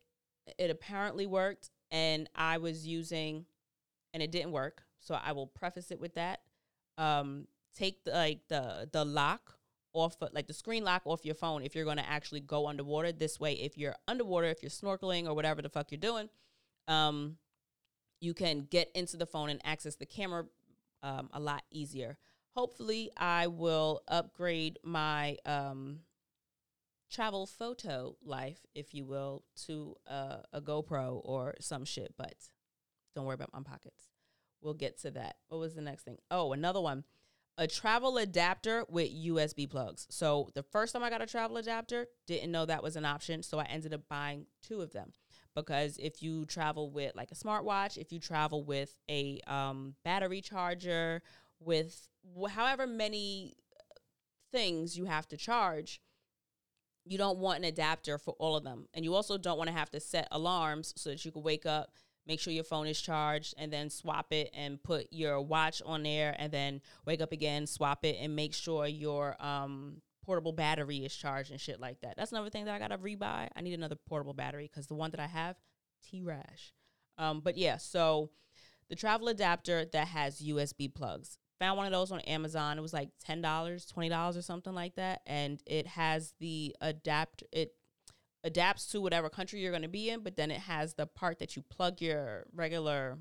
it 0.57 0.69
apparently 0.69 1.25
worked 1.25 1.69
and 1.91 2.29
I 2.35 2.57
was 2.57 2.85
using 2.85 3.45
and 4.13 4.21
it 4.21 4.31
didn't 4.31 4.51
work. 4.51 4.83
So 4.99 5.15
I 5.15 5.31
will 5.31 5.47
preface 5.47 5.91
it 5.91 5.99
with 5.99 6.15
that. 6.15 6.41
Um, 6.97 7.47
take 7.75 8.03
the, 8.03 8.11
like 8.11 8.41
the 8.49 8.89
the 8.91 9.05
lock 9.05 9.57
off 9.93 10.15
like 10.33 10.47
the 10.47 10.53
screen 10.53 10.83
lock 10.83 11.01
off 11.05 11.25
your 11.25 11.35
phone 11.35 11.63
if 11.63 11.75
you're 11.75 11.85
going 11.85 11.97
to 11.97 12.09
actually 12.09 12.39
go 12.39 12.67
underwater 12.67 13.11
this 13.11 13.39
way 13.39 13.53
if 13.53 13.77
you're 13.77 13.95
underwater 14.07 14.47
if 14.47 14.61
you're 14.61 14.69
snorkeling 14.69 15.27
or 15.27 15.33
whatever 15.33 15.61
the 15.61 15.69
fuck 15.69 15.91
you're 15.91 15.99
doing 15.99 16.29
um 16.87 17.35
you 18.21 18.33
can 18.33 18.67
get 18.69 18.89
into 18.95 19.17
the 19.17 19.25
phone 19.25 19.49
and 19.49 19.59
access 19.65 19.95
the 19.95 20.05
camera 20.05 20.45
um, 21.03 21.29
a 21.33 21.39
lot 21.39 21.63
easier 21.69 22.17
hopefully 22.55 23.11
i 23.17 23.47
will 23.47 24.01
upgrade 24.07 24.79
my 24.83 25.35
um 25.45 25.99
travel 27.11 27.45
photo 27.45 28.15
life, 28.23 28.65
if 28.73 28.93
you 28.93 29.05
will, 29.05 29.43
to 29.65 29.95
a 30.07 30.61
GoPro 30.61 31.21
or 31.23 31.55
some 31.59 31.85
shit. 31.85 32.13
But 32.17 32.33
don't 33.13 33.25
worry 33.25 33.35
about 33.35 33.53
my 33.53 33.61
pockets. 33.61 34.05
We'll 34.61 34.73
get 34.73 34.99
to 35.01 35.11
that. 35.11 35.35
What 35.49 35.59
was 35.59 35.75
the 35.75 35.81
next 35.81 36.03
thing? 36.03 36.17
Oh, 36.31 36.53
another 36.53 36.81
one. 36.81 37.03
A 37.57 37.67
travel 37.67 38.17
adapter 38.17 38.85
with 38.87 39.11
USB 39.11 39.69
plugs. 39.69 40.07
So 40.09 40.49
the 40.55 40.63
first 40.63 40.93
time 40.93 41.03
I 41.03 41.09
got 41.09 41.21
a 41.21 41.27
travel 41.27 41.57
adapter, 41.57 42.07
didn't 42.25 42.51
know 42.51 42.65
that 42.65 42.81
was 42.81 42.95
an 42.95 43.05
option. 43.05 43.43
So 43.43 43.59
I 43.59 43.65
ended 43.65 43.93
up 43.93 44.07
buying 44.09 44.45
two 44.65 44.81
of 44.81 44.93
them 44.93 45.11
because 45.55 45.97
if 45.97 46.21
you 46.21 46.45
travel 46.45 46.89
with 46.89 47.15
like 47.15 47.31
a 47.31 47.35
smartwatch, 47.35 47.97
if 47.97 48.11
you 48.11 48.19
travel 48.19 48.63
with 48.63 48.97
a 49.09 49.39
um, 49.47 49.95
battery 50.03 50.41
charger, 50.41 51.21
with 51.59 52.09
however 52.49 52.87
many 52.87 53.53
things 54.51 54.97
you 54.97 55.05
have 55.05 55.27
to 55.29 55.37
charge, 55.37 56.01
you 57.05 57.17
don't 57.17 57.39
want 57.39 57.59
an 57.59 57.65
adapter 57.65 58.17
for 58.17 58.35
all 58.39 58.55
of 58.55 58.63
them. 58.63 58.87
And 58.93 59.03
you 59.03 59.15
also 59.15 59.37
don't 59.37 59.57
want 59.57 59.69
to 59.69 59.75
have 59.75 59.89
to 59.91 59.99
set 59.99 60.27
alarms 60.31 60.93
so 60.97 61.09
that 61.09 61.25
you 61.25 61.31
can 61.31 61.43
wake 61.43 61.65
up, 61.65 61.91
make 62.27 62.39
sure 62.39 62.53
your 62.53 62.63
phone 62.63 62.87
is 62.87 63.01
charged, 63.01 63.55
and 63.57 63.73
then 63.73 63.89
swap 63.89 64.27
it 64.31 64.51
and 64.53 64.81
put 64.81 65.07
your 65.11 65.41
watch 65.41 65.81
on 65.85 66.03
there, 66.03 66.35
and 66.37 66.51
then 66.51 66.81
wake 67.05 67.21
up 67.21 67.31
again, 67.31 67.65
swap 67.65 68.05
it, 68.05 68.17
and 68.19 68.35
make 68.35 68.53
sure 68.53 68.85
your 68.85 69.35
um, 69.43 70.01
portable 70.31 70.53
battery 70.53 70.99
is 70.99 71.13
charged 71.13 71.51
and 71.51 71.59
shit 71.59 71.81
like 71.81 71.99
that. 71.99 72.15
That's 72.15 72.31
another 72.31 72.49
thing 72.49 72.63
that 72.63 72.73
I 72.73 72.79
gotta 72.79 72.97
rebuy. 72.97 73.49
I 73.53 73.61
need 73.61 73.73
another 73.73 73.97
portable 74.07 74.33
battery 74.33 74.69
because 74.71 74.87
the 74.87 74.93
one 74.93 75.11
that 75.11 75.19
I 75.19 75.27
have, 75.27 75.57
T 76.09 76.21
rash. 76.21 76.71
Um, 77.17 77.41
but 77.41 77.57
yeah, 77.57 77.75
so 77.75 78.29
the 78.87 78.95
travel 78.95 79.27
adapter 79.27 79.83
that 79.91 80.07
has 80.07 80.39
USB 80.39 80.93
plugs. 80.93 81.37
Found 81.59 81.75
one 81.75 81.85
of 81.85 81.91
those 81.91 82.13
on 82.13 82.21
Amazon. 82.21 82.77
It 82.77 82.81
was 82.81 82.93
like 82.93 83.09
ten 83.19 83.41
dollars, 83.41 83.85
twenty 83.85 84.07
dollars, 84.07 84.37
or 84.37 84.41
something 84.41 84.73
like 84.73 84.95
that, 84.95 85.19
and 85.27 85.61
it 85.67 85.85
has 85.85 86.33
the 86.39 86.77
adapt. 86.79 87.43
It 87.51 87.73
adapts 88.45 88.85
to 88.91 89.01
whatever 89.01 89.29
country 89.29 89.59
you're 89.59 89.73
going 89.73 89.81
to 89.81 89.89
be 89.89 90.09
in, 90.09 90.21
but 90.21 90.37
then 90.37 90.49
it 90.49 90.61
has 90.61 90.93
the 90.93 91.07
part 91.07 91.39
that 91.39 91.57
you 91.57 91.61
plug 91.61 91.99
your 91.99 92.45
regular, 92.55 93.19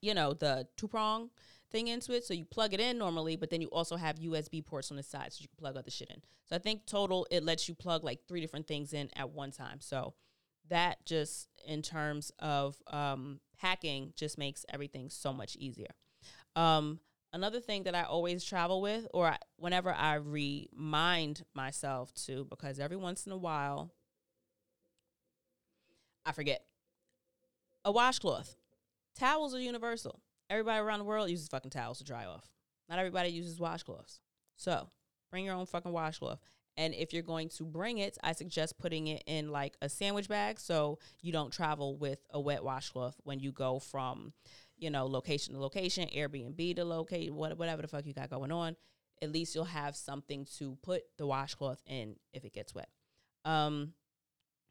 you 0.00 0.14
know, 0.14 0.34
the 0.34 0.68
two 0.76 0.86
prong 0.86 1.30
thing 1.70 1.88
into 1.88 2.12
it. 2.12 2.24
So 2.24 2.34
you 2.34 2.44
plug 2.44 2.74
it 2.74 2.80
in 2.80 2.98
normally, 2.98 3.36
but 3.36 3.50
then 3.50 3.60
you 3.60 3.68
also 3.68 3.96
have 3.96 4.16
USB 4.16 4.64
ports 4.64 4.90
on 4.90 4.96
the 4.96 5.02
side 5.02 5.32
so 5.32 5.42
you 5.42 5.48
can 5.48 5.56
plug 5.58 5.76
other 5.76 5.90
shit 5.90 6.10
in. 6.10 6.22
So 6.46 6.56
I 6.56 6.58
think 6.58 6.86
total 6.86 7.26
it 7.30 7.44
lets 7.44 7.68
you 7.68 7.74
plug 7.74 8.04
like 8.04 8.20
three 8.26 8.40
different 8.40 8.66
things 8.66 8.92
in 8.92 9.08
at 9.16 9.30
one 9.30 9.50
time. 9.50 9.80
So 9.80 10.14
that 10.68 11.04
just 11.04 11.48
in 11.66 11.82
terms 11.82 12.32
of 12.38 12.76
um, 12.86 13.40
packing 13.58 14.12
just 14.16 14.38
makes 14.38 14.64
everything 14.68 15.10
so 15.10 15.32
much 15.32 15.56
easier. 15.56 15.90
Um, 16.56 17.00
another 17.32 17.60
thing 17.60 17.84
that 17.84 17.94
I 17.94 18.02
always 18.02 18.44
travel 18.44 18.80
with, 18.80 19.06
or 19.12 19.28
I, 19.28 19.38
whenever 19.56 19.92
I 19.92 20.14
remind 20.14 21.44
myself 21.54 22.12
to, 22.26 22.46
because 22.48 22.78
every 22.78 22.96
once 22.96 23.26
in 23.26 23.32
a 23.32 23.36
while 23.36 23.92
I 26.24 26.32
forget, 26.32 26.64
a 27.84 27.92
washcloth. 27.92 28.56
Towels 29.18 29.54
are 29.54 29.60
universal. 29.60 30.20
Everybody 30.50 30.80
around 30.80 30.98
the 30.98 31.04
world 31.06 31.30
uses 31.30 31.48
fucking 31.48 31.70
towels 31.70 31.98
to 31.98 32.04
dry 32.04 32.26
off. 32.26 32.44
Not 32.88 32.98
everybody 32.98 33.30
uses 33.30 33.58
washcloths. 33.58 34.18
So 34.56 34.88
bring 35.30 35.46
your 35.46 35.54
own 35.54 35.64
fucking 35.64 35.92
washcloth. 35.92 36.40
And 36.76 36.94
if 36.94 37.12
you're 37.12 37.22
going 37.22 37.48
to 37.50 37.64
bring 37.64 37.98
it, 37.98 38.18
I 38.22 38.32
suggest 38.32 38.78
putting 38.78 39.06
it 39.06 39.22
in 39.26 39.50
like 39.50 39.76
a 39.80 39.88
sandwich 39.88 40.28
bag 40.28 40.60
so 40.60 40.98
you 41.22 41.32
don't 41.32 41.52
travel 41.52 41.96
with 41.96 42.18
a 42.30 42.40
wet 42.40 42.64
washcloth 42.64 43.16
when 43.24 43.40
you 43.40 43.52
go 43.52 43.78
from 43.78 44.32
you 44.80 44.90
know, 44.90 45.06
location 45.06 45.54
to 45.54 45.60
location, 45.60 46.08
Airbnb 46.08 46.76
to 46.76 46.84
locate, 46.84 47.32
whatever 47.32 47.82
the 47.82 47.88
fuck 47.88 48.06
you 48.06 48.14
got 48.14 48.30
going 48.30 48.50
on, 48.50 48.74
at 49.22 49.30
least 49.30 49.54
you'll 49.54 49.64
have 49.64 49.94
something 49.94 50.46
to 50.56 50.76
put 50.82 51.02
the 51.18 51.26
washcloth 51.26 51.82
in 51.86 52.16
if 52.32 52.44
it 52.44 52.54
gets 52.54 52.74
wet. 52.74 52.88
Um, 53.44 53.92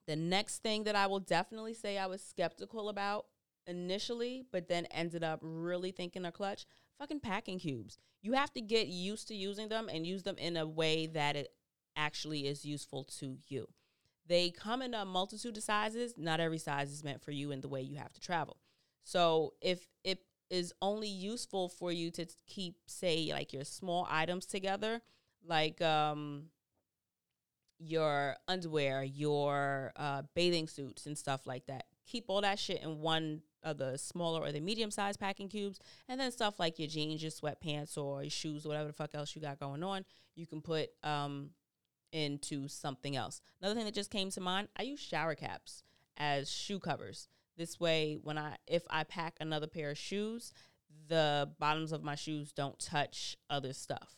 the 0.07 0.15
next 0.15 0.63
thing 0.63 0.85
that 0.85 0.95
I 0.95 1.05
will 1.05 1.19
definitely 1.19 1.75
say 1.75 1.97
I 1.97 2.07
was 2.07 2.23
skeptical 2.23 2.89
about 2.89 3.27
initially, 3.67 4.45
but 4.51 4.67
then 4.67 4.85
ended 4.87 5.23
up 5.23 5.39
really 5.41 5.91
thinking 5.91 6.25
a 6.25 6.31
clutch 6.31 6.65
fucking 6.97 7.19
packing 7.19 7.59
cubes. 7.59 7.97
You 8.21 8.33
have 8.33 8.51
to 8.53 8.61
get 8.61 8.87
used 8.87 9.27
to 9.29 9.35
using 9.35 9.69
them 9.69 9.89
and 9.91 10.05
use 10.05 10.23
them 10.23 10.37
in 10.37 10.57
a 10.57 10.67
way 10.67 11.07
that 11.07 11.35
it 11.35 11.53
actually 11.95 12.47
is 12.47 12.65
useful 12.65 13.05
to 13.19 13.37
you. 13.47 13.67
They 14.27 14.51
come 14.51 14.81
in 14.81 14.93
a 14.93 15.05
multitude 15.05 15.57
of 15.57 15.63
sizes. 15.63 16.13
Not 16.17 16.39
every 16.39 16.59
size 16.59 16.91
is 16.91 17.03
meant 17.03 17.23
for 17.23 17.31
you 17.31 17.51
in 17.51 17.61
the 17.61 17.67
way 17.67 17.81
you 17.81 17.97
have 17.97 18.13
to 18.13 18.21
travel. 18.21 18.57
So 19.03 19.53
if 19.61 19.87
it 20.03 20.19
is 20.49 20.73
only 20.81 21.07
useful 21.07 21.69
for 21.69 21.91
you 21.91 22.11
to 22.11 22.27
keep, 22.45 22.75
say, 22.85 23.29
like 23.31 23.53
your 23.53 23.63
small 23.63 24.07
items 24.09 24.45
together, 24.45 25.01
like 25.43 25.81
um, 25.81 26.45
your 27.79 28.35
underwear, 28.47 29.03
your 29.03 29.93
uh, 29.95 30.23
bathing 30.35 30.67
suits, 30.67 31.05
and 31.05 31.17
stuff 31.17 31.47
like 31.47 31.65
that. 31.67 31.85
Keep 32.05 32.25
all 32.27 32.41
that 32.41 32.59
shit 32.59 32.83
in 32.83 32.99
one 32.99 33.41
of 33.63 33.77
the 33.77 33.97
smaller 33.97 34.41
or 34.41 34.51
the 34.51 34.59
medium 34.59 34.91
sized 34.91 35.19
packing 35.19 35.49
cubes, 35.49 35.79
and 36.07 36.19
then 36.19 36.31
stuff 36.31 36.59
like 36.59 36.79
your 36.79 36.87
jeans, 36.87 37.21
your 37.21 37.31
sweatpants, 37.31 37.97
or 37.97 38.23
your 38.23 38.29
shoes, 38.29 38.65
whatever 38.65 38.87
the 38.87 38.93
fuck 38.93 39.13
else 39.13 39.35
you 39.35 39.41
got 39.41 39.59
going 39.59 39.83
on, 39.83 40.05
you 40.35 40.47
can 40.47 40.61
put 40.61 40.89
um, 41.03 41.51
into 42.11 42.67
something 42.67 43.15
else. 43.15 43.41
Another 43.61 43.75
thing 43.75 43.85
that 43.85 43.93
just 43.93 44.11
came 44.11 44.29
to 44.31 44.41
mind: 44.41 44.67
I 44.77 44.83
use 44.83 44.99
shower 44.99 45.35
caps 45.35 45.83
as 46.17 46.49
shoe 46.49 46.79
covers. 46.79 47.27
This 47.57 47.79
way, 47.79 48.17
when 48.21 48.37
I 48.37 48.55
if 48.67 48.83
I 48.89 49.03
pack 49.03 49.35
another 49.39 49.67
pair 49.67 49.91
of 49.91 49.97
shoes, 49.97 50.53
the 51.07 51.49
bottoms 51.59 51.91
of 51.91 52.03
my 52.03 52.15
shoes 52.15 52.51
don't 52.51 52.79
touch 52.79 53.37
other 53.49 53.73
stuff. 53.73 54.15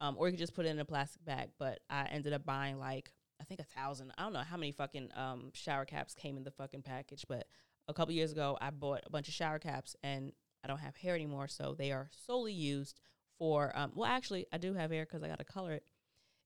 Um, 0.00 0.16
or 0.18 0.26
you 0.26 0.32
can 0.32 0.38
just 0.38 0.54
put 0.54 0.66
it 0.66 0.70
in 0.70 0.78
a 0.78 0.84
plastic 0.84 1.24
bag. 1.24 1.50
But 1.58 1.80
I 1.88 2.06
ended 2.10 2.32
up 2.32 2.44
buying 2.44 2.78
like 2.78 3.12
I 3.40 3.44
think 3.44 3.60
a 3.60 3.64
thousand. 3.64 4.12
I 4.16 4.22
don't 4.22 4.32
know 4.32 4.40
how 4.40 4.56
many 4.56 4.72
fucking 4.72 5.10
um, 5.14 5.50
shower 5.54 5.84
caps 5.84 6.14
came 6.14 6.36
in 6.36 6.44
the 6.44 6.50
fucking 6.50 6.82
package, 6.82 7.24
but 7.28 7.46
a 7.88 7.94
couple 7.94 8.14
years 8.14 8.32
ago 8.32 8.56
I 8.60 8.70
bought 8.70 9.02
a 9.06 9.10
bunch 9.10 9.28
of 9.28 9.34
shower 9.34 9.58
caps 9.58 9.96
and 10.02 10.32
I 10.64 10.68
don't 10.68 10.80
have 10.80 10.96
hair 10.96 11.14
anymore, 11.14 11.48
so 11.48 11.74
they 11.76 11.92
are 11.92 12.08
solely 12.26 12.54
used 12.54 12.98
for. 13.38 13.72
Um, 13.74 13.92
well, 13.94 14.10
actually, 14.10 14.46
I 14.52 14.58
do 14.58 14.72
have 14.74 14.90
hair 14.90 15.04
because 15.04 15.22
I 15.22 15.28
got 15.28 15.38
to 15.38 15.44
color 15.44 15.72
it. 15.72 15.84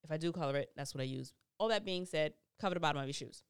If 0.03 0.11
I 0.11 0.17
do 0.17 0.33
color 0.33 0.57
it, 0.57 0.71
that's 0.77 0.95
what 0.95 1.01
I 1.01 1.05
use. 1.05 1.33
All 1.59 1.69
that 1.69 1.85
being 1.85 2.05
said, 2.05 2.33
cover 2.61 2.75
the 2.75 2.81
bottom 2.81 3.01
of 3.01 3.07
your 3.07 3.13
shoes. 3.13 3.43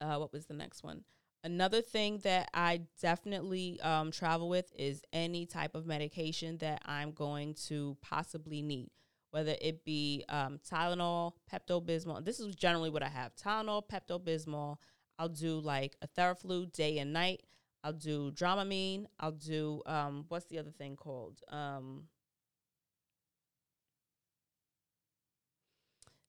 Uh, 0.00 0.16
what 0.16 0.32
was 0.32 0.46
the 0.46 0.54
next 0.54 0.82
one? 0.82 1.04
Another 1.42 1.80
thing 1.80 2.18
that 2.18 2.50
I 2.52 2.82
definitely 3.00 3.80
um, 3.80 4.10
travel 4.10 4.48
with 4.48 4.72
is 4.78 5.02
any 5.12 5.46
type 5.46 5.74
of 5.74 5.86
medication 5.86 6.58
that 6.58 6.82
I'm 6.84 7.12
going 7.12 7.54
to 7.68 7.96
possibly 8.02 8.60
need, 8.60 8.90
whether 9.30 9.56
it 9.60 9.84
be 9.84 10.24
um, 10.28 10.58
Tylenol, 10.70 11.32
Pepto 11.50 11.82
Bismol. 11.84 12.24
This 12.24 12.40
is 12.40 12.54
generally 12.54 12.90
what 12.90 13.02
I 13.02 13.08
have 13.08 13.34
Tylenol, 13.36 13.82
Pepto 13.90 14.20
Bismol. 14.20 14.76
I'll 15.20 15.28
do 15.28 15.60
like 15.60 15.96
a 16.00 16.08
Theraflu 16.08 16.72
day 16.72 16.98
and 16.98 17.12
night. 17.12 17.42
I'll 17.84 17.92
do 17.92 18.32
Dramamine. 18.32 19.04
I'll 19.20 19.32
do 19.32 19.82
um, 19.84 20.24
what's 20.28 20.46
the 20.46 20.58
other 20.58 20.70
thing 20.70 20.96
called? 20.96 21.40
Um, 21.50 22.04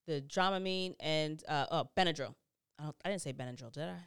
the 0.07 0.21
Dramamine 0.21 0.95
and 0.99 1.41
uh, 1.47 1.67
oh, 1.71 1.89
Benadryl. 1.97 2.35
I, 2.77 2.83
don't, 2.83 2.95
I 3.05 3.09
didn't 3.09 3.21
say 3.21 3.31
Benadryl, 3.31 3.71
did 3.71 3.83
I? 3.83 3.99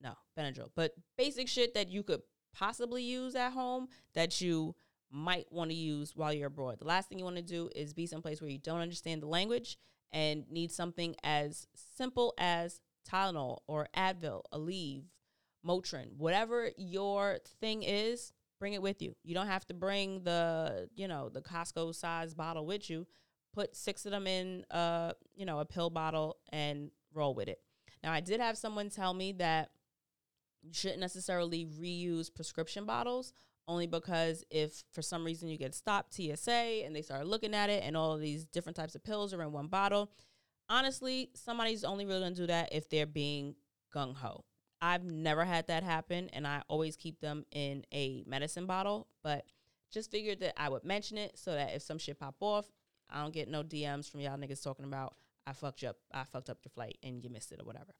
No, 0.00 0.14
Benadryl. 0.38 0.70
But 0.74 0.94
basic 1.18 1.46
shit 1.46 1.74
that 1.74 1.90
you 1.90 2.02
could 2.02 2.22
possibly 2.54 3.02
use 3.02 3.34
at 3.34 3.52
home 3.52 3.88
that 4.14 4.40
you 4.40 4.74
might 5.10 5.52
want 5.52 5.70
to 5.70 5.76
use 5.76 6.16
while 6.16 6.32
you're 6.32 6.46
abroad. 6.46 6.78
The 6.78 6.86
last 6.86 7.10
thing 7.10 7.18
you 7.18 7.24
want 7.24 7.36
to 7.36 7.42
do 7.42 7.68
is 7.76 7.92
be 7.92 8.06
someplace 8.06 8.40
where 8.40 8.50
you 8.50 8.58
don't 8.58 8.80
understand 8.80 9.20
the 9.20 9.26
language 9.26 9.76
and 10.12 10.48
need 10.50 10.72
something 10.72 11.14
as 11.22 11.66
simple 11.74 12.32
as 12.38 12.80
Tylenol 13.10 13.58
or 13.66 13.88
Advil, 13.96 14.42
Aleve, 14.52 15.04
Motrin, 15.66 16.12
whatever 16.16 16.70
your 16.76 17.38
thing 17.60 17.82
is, 17.82 18.32
bring 18.58 18.74
it 18.74 18.82
with 18.82 19.02
you. 19.02 19.14
You 19.22 19.34
don't 19.34 19.46
have 19.46 19.66
to 19.66 19.74
bring 19.74 20.22
the, 20.24 20.88
you 20.94 21.08
know, 21.08 21.28
the 21.28 21.40
Costco 21.40 21.94
size 21.94 22.34
bottle 22.34 22.66
with 22.66 22.90
you. 22.90 23.06
Put 23.52 23.76
six 23.76 24.04
of 24.04 24.12
them 24.12 24.26
in 24.26 24.64
uh, 24.70 25.12
you 25.34 25.46
know, 25.46 25.60
a 25.60 25.64
pill 25.64 25.90
bottle 25.90 26.36
and 26.52 26.90
roll 27.12 27.34
with 27.34 27.48
it. 27.48 27.60
Now, 28.02 28.12
I 28.12 28.20
did 28.20 28.40
have 28.40 28.58
someone 28.58 28.90
tell 28.90 29.14
me 29.14 29.32
that 29.32 29.70
you 30.62 30.72
shouldn't 30.72 31.00
necessarily 31.00 31.66
reuse 31.66 32.34
prescription 32.34 32.84
bottles 32.84 33.32
only 33.66 33.86
because 33.86 34.44
if 34.50 34.82
for 34.92 35.02
some 35.02 35.24
reason 35.24 35.48
you 35.48 35.56
get 35.56 35.74
stopped 35.74 36.14
TSA 36.14 36.82
and 36.84 36.94
they 36.94 37.02
start 37.02 37.26
looking 37.26 37.54
at 37.54 37.70
it 37.70 37.82
and 37.84 37.96
all 37.96 38.16
these 38.16 38.44
different 38.44 38.76
types 38.76 38.94
of 38.94 39.02
pills 39.02 39.32
are 39.32 39.42
in 39.42 39.52
one 39.52 39.68
bottle, 39.68 40.10
honestly, 40.68 41.30
somebody's 41.34 41.84
only 41.84 42.06
really 42.06 42.28
to 42.28 42.34
do 42.34 42.46
that 42.46 42.72
if 42.72 42.88
they're 42.88 43.06
being 43.06 43.54
gung 43.94 44.14
ho. 44.14 44.44
I've 44.80 45.04
never 45.04 45.44
had 45.44 45.68
that 45.68 45.82
happen 45.82 46.28
and 46.32 46.46
I 46.46 46.62
always 46.68 46.96
keep 46.96 47.20
them 47.20 47.44
in 47.52 47.84
a 47.92 48.24
medicine 48.26 48.66
bottle, 48.66 49.08
but 49.22 49.44
just 49.90 50.10
figured 50.10 50.40
that 50.40 50.60
I 50.60 50.68
would 50.68 50.84
mention 50.84 51.16
it 51.16 51.38
so 51.38 51.52
that 51.52 51.74
if 51.74 51.82
some 51.82 51.98
shit 51.98 52.18
pop 52.18 52.36
off, 52.40 52.66
I 53.08 53.22
don't 53.22 53.32
get 53.32 53.48
no 53.48 53.62
DMs 53.62 54.10
from 54.10 54.20
y'all 54.20 54.36
niggas 54.36 54.62
talking 54.62 54.84
about 54.84 55.14
I 55.46 55.52
fucked 55.52 55.82
you 55.82 55.88
up, 55.88 55.96
I 56.12 56.24
fucked 56.24 56.50
up 56.50 56.58
your 56.64 56.70
flight 56.70 56.98
and 57.02 57.22
you 57.22 57.30
missed 57.30 57.52
it 57.52 57.60
or 57.60 57.64
whatever. 57.64 57.92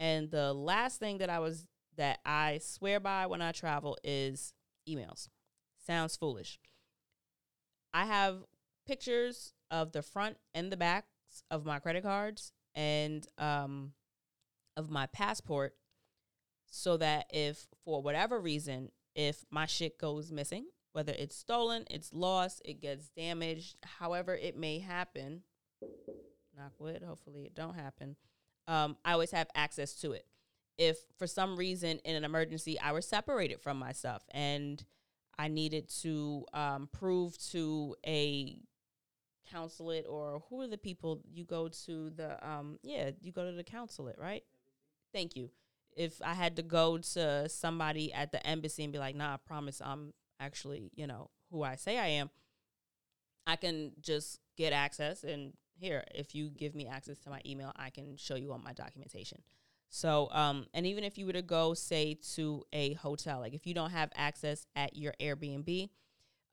And 0.00 0.30
the 0.30 0.52
last 0.52 1.00
thing 1.00 1.18
that 1.18 1.30
I 1.30 1.38
was 1.38 1.66
that 1.96 2.20
I 2.24 2.60
swear 2.62 3.00
by 3.00 3.26
when 3.26 3.42
I 3.42 3.52
travel 3.52 3.98
is 4.04 4.52
emails. 4.88 5.28
Sounds 5.86 6.16
foolish. 6.16 6.58
I 7.92 8.04
have 8.04 8.44
pictures 8.86 9.54
of 9.70 9.92
the 9.92 10.02
front 10.02 10.36
and 10.54 10.70
the 10.70 10.76
backs 10.76 11.08
of 11.50 11.64
my 11.64 11.78
credit 11.78 12.02
cards 12.02 12.52
and 12.74 13.26
um, 13.38 13.92
of 14.76 14.90
my 14.90 15.06
passport 15.06 15.74
so 16.70 16.96
that 16.96 17.26
if 17.30 17.66
for 17.84 18.02
whatever 18.02 18.38
reason 18.40 18.90
if 19.14 19.44
my 19.50 19.66
shit 19.66 19.98
goes 19.98 20.30
missing 20.30 20.66
whether 20.92 21.12
it's 21.18 21.36
stolen 21.36 21.84
it's 21.90 22.12
lost 22.12 22.62
it 22.64 22.80
gets 22.80 23.08
damaged 23.08 23.76
however 23.98 24.34
it 24.34 24.56
may 24.56 24.78
happen 24.78 25.42
knock 26.56 26.72
wood 26.78 27.02
hopefully 27.06 27.44
it 27.44 27.54
don't 27.54 27.74
happen 27.74 28.16
um, 28.66 28.96
i 29.04 29.12
always 29.12 29.30
have 29.30 29.48
access 29.54 29.94
to 29.94 30.12
it. 30.12 30.26
If 30.76 30.98
for 31.18 31.26
some 31.26 31.56
reason 31.56 31.98
in 32.04 32.14
an 32.14 32.24
emergency 32.24 32.78
i 32.78 32.92
was 32.92 33.06
separated 33.06 33.60
from 33.60 33.78
my 33.78 33.92
stuff 33.92 34.22
and 34.30 34.84
i 35.38 35.48
needed 35.48 35.88
to 36.02 36.44
um, 36.52 36.88
prove 36.92 37.36
to 37.50 37.96
a 38.06 38.58
consulate 39.50 40.06
or 40.08 40.42
who 40.48 40.60
are 40.60 40.68
the 40.68 40.78
people 40.78 41.20
you 41.32 41.44
go 41.44 41.68
to 41.68 42.10
the 42.10 42.48
um 42.48 42.78
yeah 42.82 43.10
you 43.20 43.32
go 43.32 43.44
to 43.44 43.56
the 43.56 43.64
consulate 43.64 44.16
right? 44.18 44.44
Thank 45.12 45.36
you. 45.36 45.50
If 45.96 46.20
i 46.24 46.34
had 46.34 46.56
to 46.56 46.62
go 46.62 46.98
to 46.98 47.48
somebody 47.48 48.12
at 48.12 48.30
the 48.30 48.46
embassy 48.46 48.84
and 48.84 48.92
be 48.92 48.98
like 48.98 49.16
nah 49.16 49.34
i 49.34 49.36
promise 49.36 49.82
i'm 49.84 50.12
actually 50.38 50.90
you 50.94 51.06
know 51.06 51.30
who 51.50 51.64
i 51.64 51.74
say 51.74 51.98
i 51.98 52.06
am 52.06 52.30
i 53.46 53.56
can 53.56 53.92
just 54.00 54.38
get 54.56 54.72
access 54.72 55.24
and 55.24 55.54
here 55.80 56.04
if 56.14 56.34
you 56.34 56.50
give 56.50 56.74
me 56.74 56.86
access 56.86 57.18
to 57.18 57.30
my 57.30 57.40
email 57.44 57.72
i 57.76 57.90
can 57.90 58.16
show 58.16 58.34
you 58.34 58.52
all 58.52 58.58
my 58.58 58.72
documentation. 58.72 59.42
So 59.90 60.28
um 60.32 60.66
and 60.74 60.86
even 60.86 61.02
if 61.02 61.16
you 61.18 61.26
were 61.26 61.32
to 61.32 61.42
go 61.42 61.74
say 61.74 62.18
to 62.34 62.64
a 62.72 62.92
hotel 62.94 63.40
like 63.40 63.54
if 63.54 63.66
you 63.66 63.74
don't 63.74 63.90
have 63.90 64.10
access 64.14 64.66
at 64.76 64.96
your 64.96 65.14
airbnb 65.20 65.88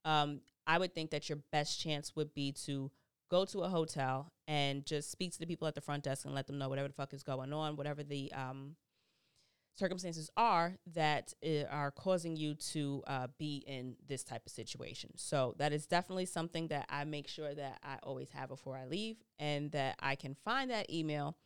um 0.04 0.40
I 0.66 0.78
would 0.78 0.94
think 0.94 1.10
that 1.10 1.28
your 1.28 1.38
best 1.52 1.80
chance 1.80 2.14
would 2.16 2.34
be 2.34 2.52
to 2.64 2.90
go 3.30 3.44
to 3.44 3.60
a 3.60 3.68
hotel 3.68 4.32
and 4.46 4.84
just 4.84 5.10
speak 5.10 5.32
to 5.32 5.38
the 5.38 5.46
people 5.46 5.66
at 5.66 5.74
the 5.74 5.80
front 5.80 6.04
desk 6.04 6.24
and 6.24 6.34
let 6.34 6.46
them 6.46 6.58
know 6.58 6.68
whatever 6.68 6.88
the 6.88 6.94
fuck 6.94 7.12
is 7.12 7.22
going 7.22 7.52
on, 7.52 7.76
whatever 7.76 8.02
the 8.02 8.32
um, 8.32 8.76
circumstances 9.76 10.30
are 10.36 10.76
that 10.94 11.32
uh, 11.44 11.64
are 11.70 11.90
causing 11.90 12.36
you 12.36 12.54
to 12.54 13.02
uh, 13.06 13.26
be 13.38 13.64
in 13.66 13.96
this 14.06 14.24
type 14.24 14.42
of 14.46 14.52
situation. 14.52 15.10
So 15.16 15.54
that 15.58 15.72
is 15.72 15.86
definitely 15.86 16.26
something 16.26 16.68
that 16.68 16.86
I 16.88 17.04
make 17.04 17.28
sure 17.28 17.54
that 17.54 17.78
I 17.82 17.98
always 18.02 18.30
have 18.30 18.48
before 18.48 18.76
I 18.76 18.86
leave 18.86 19.16
and 19.38 19.70
that 19.72 19.96
I 20.00 20.14
can 20.14 20.34
find 20.44 20.70
that 20.70 20.90
email. 20.92 21.36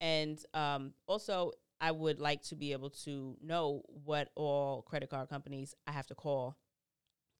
And 0.00 0.38
um, 0.54 0.94
also, 1.06 1.52
I 1.80 1.90
would 1.90 2.20
like 2.20 2.42
to 2.44 2.56
be 2.56 2.72
able 2.72 2.90
to 3.04 3.36
know 3.42 3.82
what 4.04 4.30
all 4.36 4.82
credit 4.82 5.10
card 5.10 5.28
companies 5.28 5.74
I 5.86 5.92
have 5.92 6.06
to 6.08 6.14
call 6.14 6.56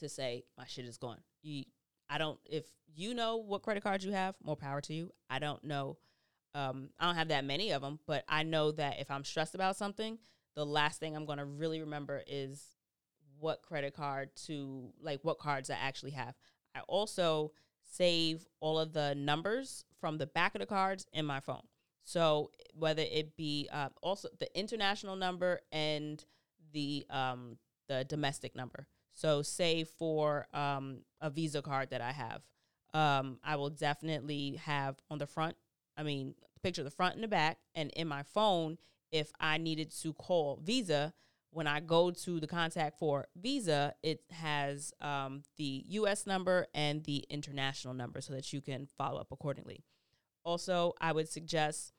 to 0.02 0.08
say 0.08 0.44
my 0.58 0.64
shit 0.66 0.84
is 0.84 0.98
gone. 0.98 1.18
You, 1.42 1.64
I 2.08 2.18
don't. 2.18 2.38
If 2.44 2.66
you 2.94 3.14
know 3.14 3.36
what 3.36 3.62
credit 3.62 3.82
cards 3.82 4.04
you 4.04 4.12
have, 4.12 4.34
more 4.44 4.56
power 4.56 4.80
to 4.82 4.94
you. 4.94 5.12
I 5.30 5.38
don't 5.38 5.64
know. 5.64 5.98
Um, 6.54 6.90
I 7.00 7.06
don't 7.06 7.16
have 7.16 7.28
that 7.28 7.44
many 7.44 7.72
of 7.72 7.80
them, 7.80 7.98
but 8.06 8.24
I 8.28 8.42
know 8.42 8.72
that 8.72 9.00
if 9.00 9.10
I'm 9.10 9.24
stressed 9.24 9.54
about 9.54 9.76
something, 9.76 10.18
the 10.54 10.66
last 10.66 11.00
thing 11.00 11.16
I'm 11.16 11.24
going 11.24 11.38
to 11.38 11.46
really 11.46 11.80
remember 11.80 12.22
is 12.26 12.62
what 13.38 13.62
credit 13.62 13.94
card 13.94 14.30
to 14.46 14.92
like 15.00 15.20
what 15.22 15.38
cards 15.38 15.70
I 15.70 15.76
actually 15.80 16.12
have. 16.12 16.34
I 16.74 16.80
also 16.88 17.52
save 17.82 18.46
all 18.60 18.78
of 18.78 18.92
the 18.92 19.14
numbers 19.14 19.84
from 20.00 20.18
the 20.18 20.26
back 20.26 20.54
of 20.54 20.60
the 20.60 20.66
cards 20.66 21.06
in 21.12 21.24
my 21.26 21.40
phone. 21.40 21.62
So 22.04 22.50
whether 22.74 23.02
it 23.02 23.36
be 23.36 23.68
uh, 23.72 23.88
also 24.02 24.28
the 24.38 24.58
international 24.58 25.16
number 25.16 25.60
and 25.70 26.22
the 26.72 27.04
um, 27.10 27.56
the 27.88 28.04
domestic 28.04 28.56
number. 28.56 28.86
So, 29.14 29.42
say 29.42 29.84
for 29.84 30.46
um, 30.52 30.98
a 31.20 31.30
Visa 31.30 31.62
card 31.62 31.90
that 31.90 32.00
I 32.00 32.12
have, 32.12 32.42
um, 32.94 33.38
I 33.44 33.56
will 33.56 33.70
definitely 33.70 34.60
have 34.64 34.96
on 35.10 35.18
the 35.18 35.26
front, 35.26 35.56
I 35.96 36.02
mean, 36.02 36.34
picture 36.62 36.82
the 36.82 36.90
front 36.90 37.14
and 37.14 37.24
the 37.24 37.28
back, 37.28 37.58
and 37.74 37.90
in 37.90 38.08
my 38.08 38.22
phone, 38.22 38.78
if 39.10 39.30
I 39.38 39.58
needed 39.58 39.92
to 40.02 40.12
call 40.14 40.60
Visa, 40.62 41.12
when 41.50 41.66
I 41.66 41.80
go 41.80 42.10
to 42.10 42.40
the 42.40 42.46
contact 42.46 42.98
for 42.98 43.28
Visa, 43.36 43.94
it 44.02 44.22
has 44.30 44.92
um, 45.00 45.42
the 45.58 45.84
US 45.88 46.26
number 46.26 46.66
and 46.74 47.04
the 47.04 47.26
international 47.28 47.92
number 47.92 48.22
so 48.22 48.32
that 48.32 48.52
you 48.52 48.62
can 48.62 48.88
follow 48.96 49.20
up 49.20 49.30
accordingly. 49.30 49.84
Also, 50.44 50.94
I 51.00 51.12
would 51.12 51.28
suggest 51.28 51.92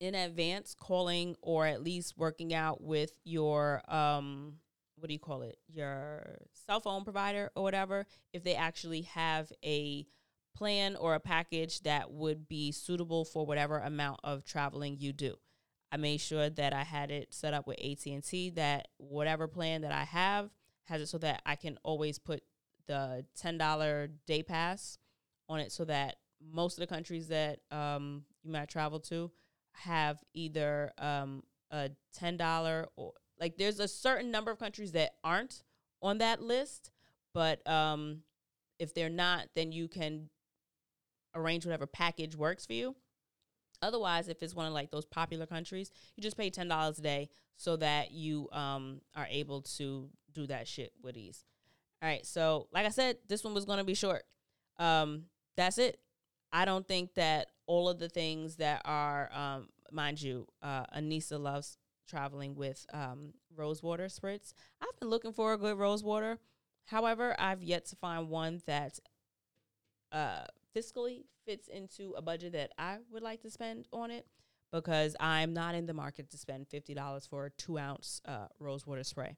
in 0.00 0.14
advance 0.14 0.74
calling 0.74 1.36
or 1.42 1.66
at 1.66 1.82
least 1.82 2.14
working 2.16 2.54
out 2.54 2.82
with 2.82 3.12
your 3.24 3.82
um, 3.92 4.54
what 4.96 5.08
do 5.08 5.14
you 5.14 5.20
call 5.20 5.42
it? 5.42 5.58
Your 5.68 6.38
cell 6.66 6.80
phone 6.80 7.04
provider 7.04 7.50
or 7.54 7.62
whatever 7.62 8.06
if 8.32 8.44
they 8.44 8.54
actually 8.54 9.02
have 9.02 9.52
a 9.64 10.06
plan 10.56 10.96
or 10.96 11.14
a 11.14 11.20
package 11.20 11.80
that 11.80 12.10
would 12.12 12.48
be 12.48 12.70
suitable 12.72 13.24
for 13.24 13.44
whatever 13.44 13.78
amount 13.78 14.20
of 14.22 14.44
traveling 14.44 14.96
you 14.98 15.12
do. 15.12 15.36
I 15.90 15.96
made 15.96 16.20
sure 16.20 16.50
that 16.50 16.72
i 16.72 16.82
had 16.82 17.12
it 17.12 17.32
set 17.32 17.54
up 17.54 17.68
with 17.68 17.78
at&t 17.78 18.50
that 18.50 18.88
whatever 18.96 19.46
plan 19.46 19.82
that 19.82 19.92
i 19.92 20.02
have 20.02 20.50
has 20.84 21.00
it 21.00 21.06
so 21.06 21.18
that 21.18 21.40
i 21.46 21.54
can 21.54 21.78
always 21.84 22.18
put 22.18 22.42
the 22.86 23.24
$10 23.40 24.10
day 24.26 24.42
pass 24.42 24.98
on 25.48 25.60
it 25.60 25.72
so 25.72 25.84
that 25.84 26.16
most 26.52 26.78
of 26.78 26.80
the 26.80 26.92
countries 26.94 27.28
that 27.28 27.60
um, 27.70 28.24
you 28.42 28.52
might 28.52 28.68
travel 28.68 29.00
to 29.00 29.30
have 29.72 30.18
either 30.34 30.92
um, 30.98 31.42
a 31.70 31.90
$10 32.20 32.86
or 32.96 33.12
like 33.40 33.56
there's 33.56 33.80
a 33.80 33.88
certain 33.88 34.30
number 34.30 34.50
of 34.50 34.58
countries 34.58 34.92
that 34.92 35.14
aren't 35.22 35.62
on 36.02 36.18
that 36.18 36.42
list, 36.42 36.90
but 37.32 37.66
um, 37.68 38.22
if 38.78 38.94
they're 38.94 39.08
not, 39.08 39.48
then 39.54 39.72
you 39.72 39.88
can 39.88 40.28
arrange 41.34 41.64
whatever 41.66 41.86
package 41.86 42.36
works 42.36 42.64
for 42.66 42.74
you. 42.74 42.94
Otherwise, 43.82 44.28
if 44.28 44.42
it's 44.42 44.54
one 44.54 44.66
of 44.66 44.72
like 44.72 44.90
those 44.90 45.04
popular 45.04 45.46
countries, 45.46 45.90
you 46.16 46.22
just 46.22 46.36
pay 46.36 46.50
ten 46.50 46.68
dollars 46.68 46.98
a 46.98 47.02
day 47.02 47.28
so 47.56 47.76
that 47.76 48.12
you 48.12 48.48
um, 48.52 49.00
are 49.14 49.26
able 49.30 49.62
to 49.62 50.08
do 50.32 50.46
that 50.46 50.66
shit 50.66 50.92
with 51.02 51.16
ease. 51.16 51.44
All 52.02 52.08
right, 52.08 52.24
so 52.24 52.68
like 52.72 52.86
I 52.86 52.90
said, 52.90 53.18
this 53.28 53.44
one 53.44 53.54
was 53.54 53.64
gonna 53.64 53.84
be 53.84 53.94
short. 53.94 54.24
Um, 54.78 55.24
that's 55.56 55.78
it. 55.78 55.98
I 56.52 56.64
don't 56.64 56.86
think 56.86 57.14
that 57.14 57.48
all 57.66 57.88
of 57.88 57.98
the 57.98 58.08
things 58.08 58.56
that 58.56 58.82
are, 58.84 59.30
um, 59.32 59.68
mind 59.90 60.20
you, 60.22 60.46
uh, 60.62 60.84
Anissa 60.96 61.40
loves 61.40 61.78
traveling 62.06 62.54
with 62.54 62.86
um, 62.92 63.34
rosewater 63.56 64.06
spritz. 64.06 64.52
I've 64.80 64.98
been 65.00 65.08
looking 65.10 65.32
for 65.32 65.52
a 65.52 65.58
good 65.58 65.78
rosewater. 65.78 66.38
However, 66.86 67.34
I've 67.38 67.62
yet 67.62 67.86
to 67.86 67.96
find 67.96 68.28
one 68.28 68.60
that 68.66 68.98
uh, 70.12 70.44
fiscally 70.76 71.24
fits 71.46 71.68
into 71.68 72.12
a 72.16 72.22
budget 72.22 72.52
that 72.52 72.72
I 72.78 72.98
would 73.10 73.22
like 73.22 73.42
to 73.42 73.50
spend 73.50 73.86
on 73.92 74.10
it. 74.10 74.26
because 74.72 75.14
I'm 75.20 75.54
not 75.54 75.74
in 75.76 75.86
the 75.86 75.94
market 75.94 76.30
to 76.30 76.36
spend 76.38 76.66
fifty 76.68 76.94
dollars 76.94 77.26
for 77.26 77.46
a 77.46 77.50
two 77.50 77.78
ounce 77.78 78.20
uh, 78.26 78.46
spray. 79.02 79.36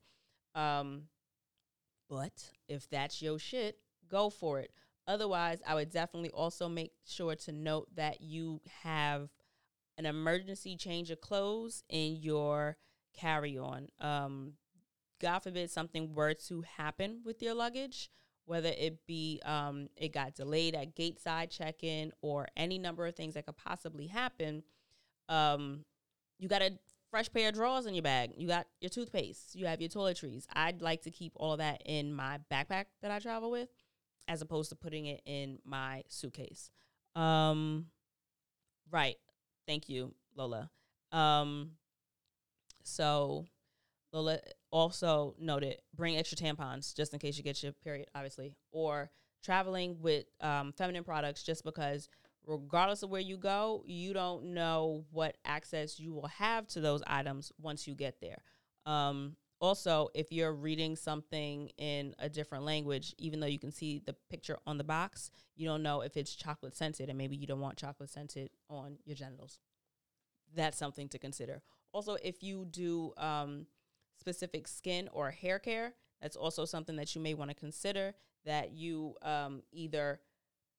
Um, 0.54 1.02
but 2.08 2.50
if 2.68 2.88
that's 2.88 3.20
your 3.20 3.38
shit, 3.38 3.78
go 4.08 4.30
for 4.30 4.60
it. 4.60 4.70
Otherwise, 5.06 5.60
I 5.66 5.74
would 5.74 5.90
definitely 5.90 6.30
also 6.30 6.68
make 6.68 6.92
sure 7.04 7.34
to 7.36 7.52
note 7.52 7.88
that 7.96 8.20
you 8.22 8.60
have 8.82 9.28
an 9.98 10.06
emergency 10.06 10.76
change 10.76 11.10
of 11.10 11.20
clothes 11.20 11.82
in 11.88 12.16
your 12.16 12.76
carry 13.16 13.58
on. 13.58 13.88
Um, 14.00 14.52
God 15.20 15.40
forbid 15.40 15.70
something 15.70 16.14
were 16.14 16.34
to 16.34 16.62
happen 16.76 17.22
with 17.24 17.42
your 17.42 17.54
luggage, 17.54 18.10
whether 18.44 18.68
it 18.68 18.98
be 19.06 19.40
um, 19.44 19.88
it 19.96 20.12
got 20.12 20.34
delayed 20.34 20.74
at 20.74 20.94
gate 20.94 21.20
side 21.20 21.50
check 21.50 21.82
in 21.82 22.12
or 22.20 22.46
any 22.56 22.78
number 22.78 23.06
of 23.06 23.14
things 23.14 23.34
that 23.34 23.46
could 23.46 23.56
possibly 23.56 24.06
happen. 24.06 24.62
Um, 25.28 25.84
you 26.38 26.48
got 26.48 26.62
a 26.62 26.78
fresh 27.10 27.32
pair 27.32 27.48
of 27.48 27.54
drawers 27.54 27.86
in 27.86 27.94
your 27.94 28.02
bag. 28.02 28.32
You 28.36 28.46
got 28.46 28.66
your 28.80 28.90
toothpaste. 28.90 29.54
You 29.54 29.66
have 29.66 29.80
your 29.80 29.88
toiletries. 29.88 30.44
I'd 30.52 30.82
like 30.82 31.02
to 31.02 31.10
keep 31.10 31.32
all 31.36 31.52
of 31.52 31.58
that 31.58 31.82
in 31.86 32.12
my 32.12 32.38
backpack 32.52 32.86
that 33.00 33.10
I 33.10 33.18
travel 33.18 33.50
with, 33.50 33.70
as 34.28 34.42
opposed 34.42 34.68
to 34.70 34.76
putting 34.76 35.06
it 35.06 35.22
in 35.24 35.58
my 35.64 36.02
suitcase. 36.08 36.70
Um, 37.14 37.86
right. 38.90 39.16
Thank 39.66 39.88
you, 39.88 40.14
Lola. 40.34 40.70
Um, 41.12 41.72
so 42.82 43.46
Lola 44.12 44.38
also 44.70 45.34
noted 45.38 45.78
bring 45.94 46.16
extra 46.16 46.38
tampons 46.38 46.94
just 46.94 47.12
in 47.12 47.18
case 47.18 47.36
you 47.36 47.42
get 47.42 47.62
your 47.62 47.72
period, 47.72 48.08
obviously, 48.14 48.54
or 48.72 49.10
traveling 49.42 49.96
with 50.00 50.26
um, 50.40 50.72
feminine 50.72 51.04
products 51.04 51.42
just 51.42 51.64
because 51.64 52.08
regardless 52.46 53.02
of 53.02 53.10
where 53.10 53.20
you 53.20 53.36
go, 53.36 53.82
you 53.86 54.12
don't 54.12 54.54
know 54.54 55.04
what 55.10 55.36
access 55.44 55.98
you 55.98 56.12
will 56.12 56.28
have 56.28 56.66
to 56.68 56.80
those 56.80 57.02
items 57.06 57.52
once 57.60 57.86
you 57.86 57.94
get 57.94 58.20
there. 58.20 58.42
Um, 58.86 59.36
also, 59.60 60.08
if 60.14 60.30
you're 60.32 60.52
reading 60.52 60.96
something 60.96 61.70
in 61.78 62.14
a 62.18 62.28
different 62.28 62.64
language, 62.64 63.14
even 63.18 63.40
though 63.40 63.46
you 63.46 63.58
can 63.58 63.72
see 63.72 64.02
the 64.04 64.14
picture 64.28 64.58
on 64.66 64.76
the 64.76 64.84
box, 64.84 65.30
you 65.56 65.66
don't 65.66 65.82
know 65.82 66.02
if 66.02 66.16
it's 66.16 66.34
chocolate 66.34 66.76
scented, 66.76 67.08
and 67.08 67.16
maybe 67.16 67.36
you 67.36 67.46
don't 67.46 67.60
want 67.60 67.78
chocolate 67.78 68.10
scented 68.10 68.50
on 68.68 68.98
your 69.04 69.16
genitals. 69.16 69.58
That's 70.54 70.76
something 70.76 71.08
to 71.08 71.18
consider. 71.18 71.62
Also, 71.92 72.16
if 72.22 72.42
you 72.42 72.66
do 72.66 73.12
um, 73.16 73.66
specific 74.18 74.68
skin 74.68 75.08
or 75.12 75.30
hair 75.30 75.58
care, 75.58 75.94
that's 76.20 76.36
also 76.36 76.64
something 76.64 76.96
that 76.96 77.14
you 77.14 77.20
may 77.20 77.34
want 77.34 77.50
to 77.50 77.56
consider 77.56 78.14
that 78.44 78.72
you 78.72 79.14
um, 79.22 79.62
either 79.72 80.20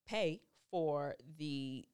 pay 0.08 0.42
for 0.70 1.16
the 1.38 1.86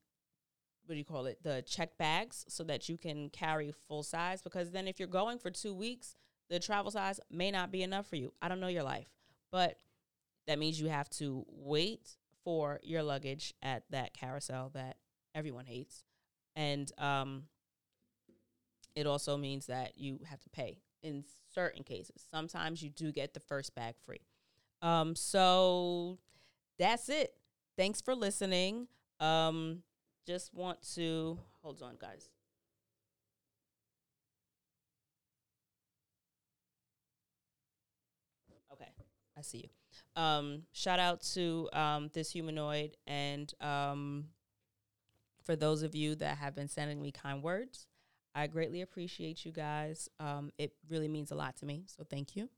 what 0.85 0.95
do 0.95 0.99
you 0.99 1.05
call 1.05 1.27
it 1.27 1.41
the 1.43 1.63
check 1.65 1.97
bags 1.97 2.45
so 2.49 2.61
that 2.63 2.89
you 2.89 2.97
can 2.97 3.29
carry 3.29 3.73
full 3.87 4.03
size 4.03 4.41
because 4.41 4.71
then 4.71 4.85
if 4.85 4.99
you're 4.99 5.07
going 5.07 5.39
for 5.39 5.49
two 5.49 5.73
weeks 5.73 6.15
the 6.53 6.59
travel 6.59 6.91
size 6.91 7.19
may 7.31 7.49
not 7.49 7.71
be 7.71 7.81
enough 7.83 8.07
for 8.07 8.15
you. 8.15 8.31
I 8.41 8.47
don't 8.47 8.59
know 8.59 8.67
your 8.67 8.83
life 8.83 9.07
but 9.53 9.77
that 10.47 10.57
means 10.57 10.81
you 10.81 10.89
have 10.89 11.09
to 11.11 11.45
wait 11.47 12.17
for 12.43 12.79
your 12.83 13.03
luggage 13.03 13.53
at 13.61 13.83
that 13.91 14.13
carousel 14.13 14.71
that 14.73 14.97
everyone 15.35 15.67
hates. 15.67 16.03
And 16.55 16.91
um, 16.97 17.43
it 18.95 19.05
also 19.05 19.37
means 19.37 19.67
that 19.67 19.93
you 19.95 20.21
have 20.27 20.41
to 20.41 20.49
pay 20.49 20.79
in 21.03 21.23
certain 21.53 21.83
cases. 21.83 22.25
Sometimes 22.33 22.81
you 22.81 22.89
do 22.89 23.11
get 23.11 23.35
the 23.35 23.39
first 23.39 23.75
bag 23.75 23.93
free. 24.05 24.25
Um, 24.81 25.15
so 25.15 26.17
that's 26.79 27.07
it. 27.07 27.35
Thanks 27.77 28.01
for 28.01 28.15
listening. 28.15 28.87
Um, 29.19 29.83
just 30.25 30.51
want 30.51 30.81
to 30.95 31.37
hold 31.61 31.83
on, 31.83 31.95
guys. 31.99 32.27
Okay, 38.73 38.89
I 39.32 39.32
see 39.43 39.69
you. 39.69 40.21
Um, 40.21 40.63
shout 40.71 40.99
out 40.99 41.21
to 41.33 41.69
um, 41.73 42.09
this 42.13 42.31
humanoid, 42.31 42.97
and 43.07 43.51
um, 43.61 44.25
for 45.43 45.55
those 45.55 45.83
of 45.83 45.95
you 45.95 46.15
that 46.15 46.37
have 46.37 46.55
been 46.55 46.67
sending 46.67 47.01
me 47.01 47.11
kind 47.11 47.41
words, 47.43 47.87
I 48.35 48.47
greatly 48.47 48.81
appreciate 48.81 49.45
you 49.45 49.51
guys. 49.51 50.09
Um, 50.19 50.51
it 50.57 50.73
really 50.89 51.07
means 51.07 51.31
a 51.31 51.35
lot 51.35 51.55
to 51.57 51.65
me, 51.65 51.83
so 51.87 52.03
thank 52.03 52.35
you. 52.35 52.49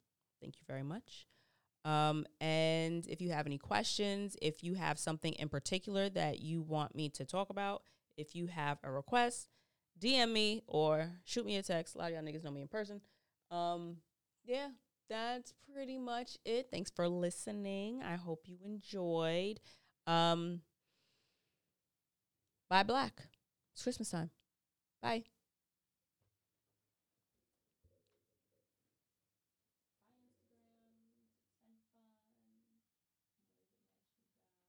Thank 0.41 0.55
you 0.59 0.65
very 0.67 0.83
much. 0.83 1.27
Um, 1.83 2.25
and 2.41 3.05
if 3.07 3.21
you 3.21 3.31
have 3.31 3.45
any 3.45 3.57
questions, 3.57 4.35
if 4.41 4.63
you 4.63 4.73
have 4.73 4.97
something 4.97 5.33
in 5.33 5.49
particular 5.49 6.09
that 6.09 6.39
you 6.39 6.61
want 6.61 6.95
me 6.95 7.09
to 7.09 7.25
talk 7.25 7.49
about, 7.49 7.83
if 8.17 8.35
you 8.35 8.47
have 8.47 8.79
a 8.83 8.91
request, 8.91 9.49
DM 9.99 10.31
me 10.31 10.63
or 10.67 11.11
shoot 11.23 11.45
me 11.45 11.57
a 11.57 11.63
text. 11.63 11.95
A 11.95 11.99
lot 11.99 12.11
of 12.11 12.15
y'all 12.15 12.23
niggas 12.23 12.43
know 12.43 12.51
me 12.51 12.61
in 12.61 12.67
person. 12.67 13.01
Um, 13.51 13.97
yeah, 14.45 14.69
that's 15.09 15.53
pretty 15.73 15.97
much 15.97 16.37
it. 16.45 16.67
Thanks 16.71 16.91
for 16.91 17.07
listening. 17.07 18.01
I 18.03 18.15
hope 18.15 18.43
you 18.45 18.57
enjoyed. 18.65 19.59
Um, 20.07 20.61
bye, 22.69 22.83
black. 22.83 23.27
It's 23.73 23.83
Christmas 23.83 24.09
time. 24.11 24.29
Bye. 25.01 25.34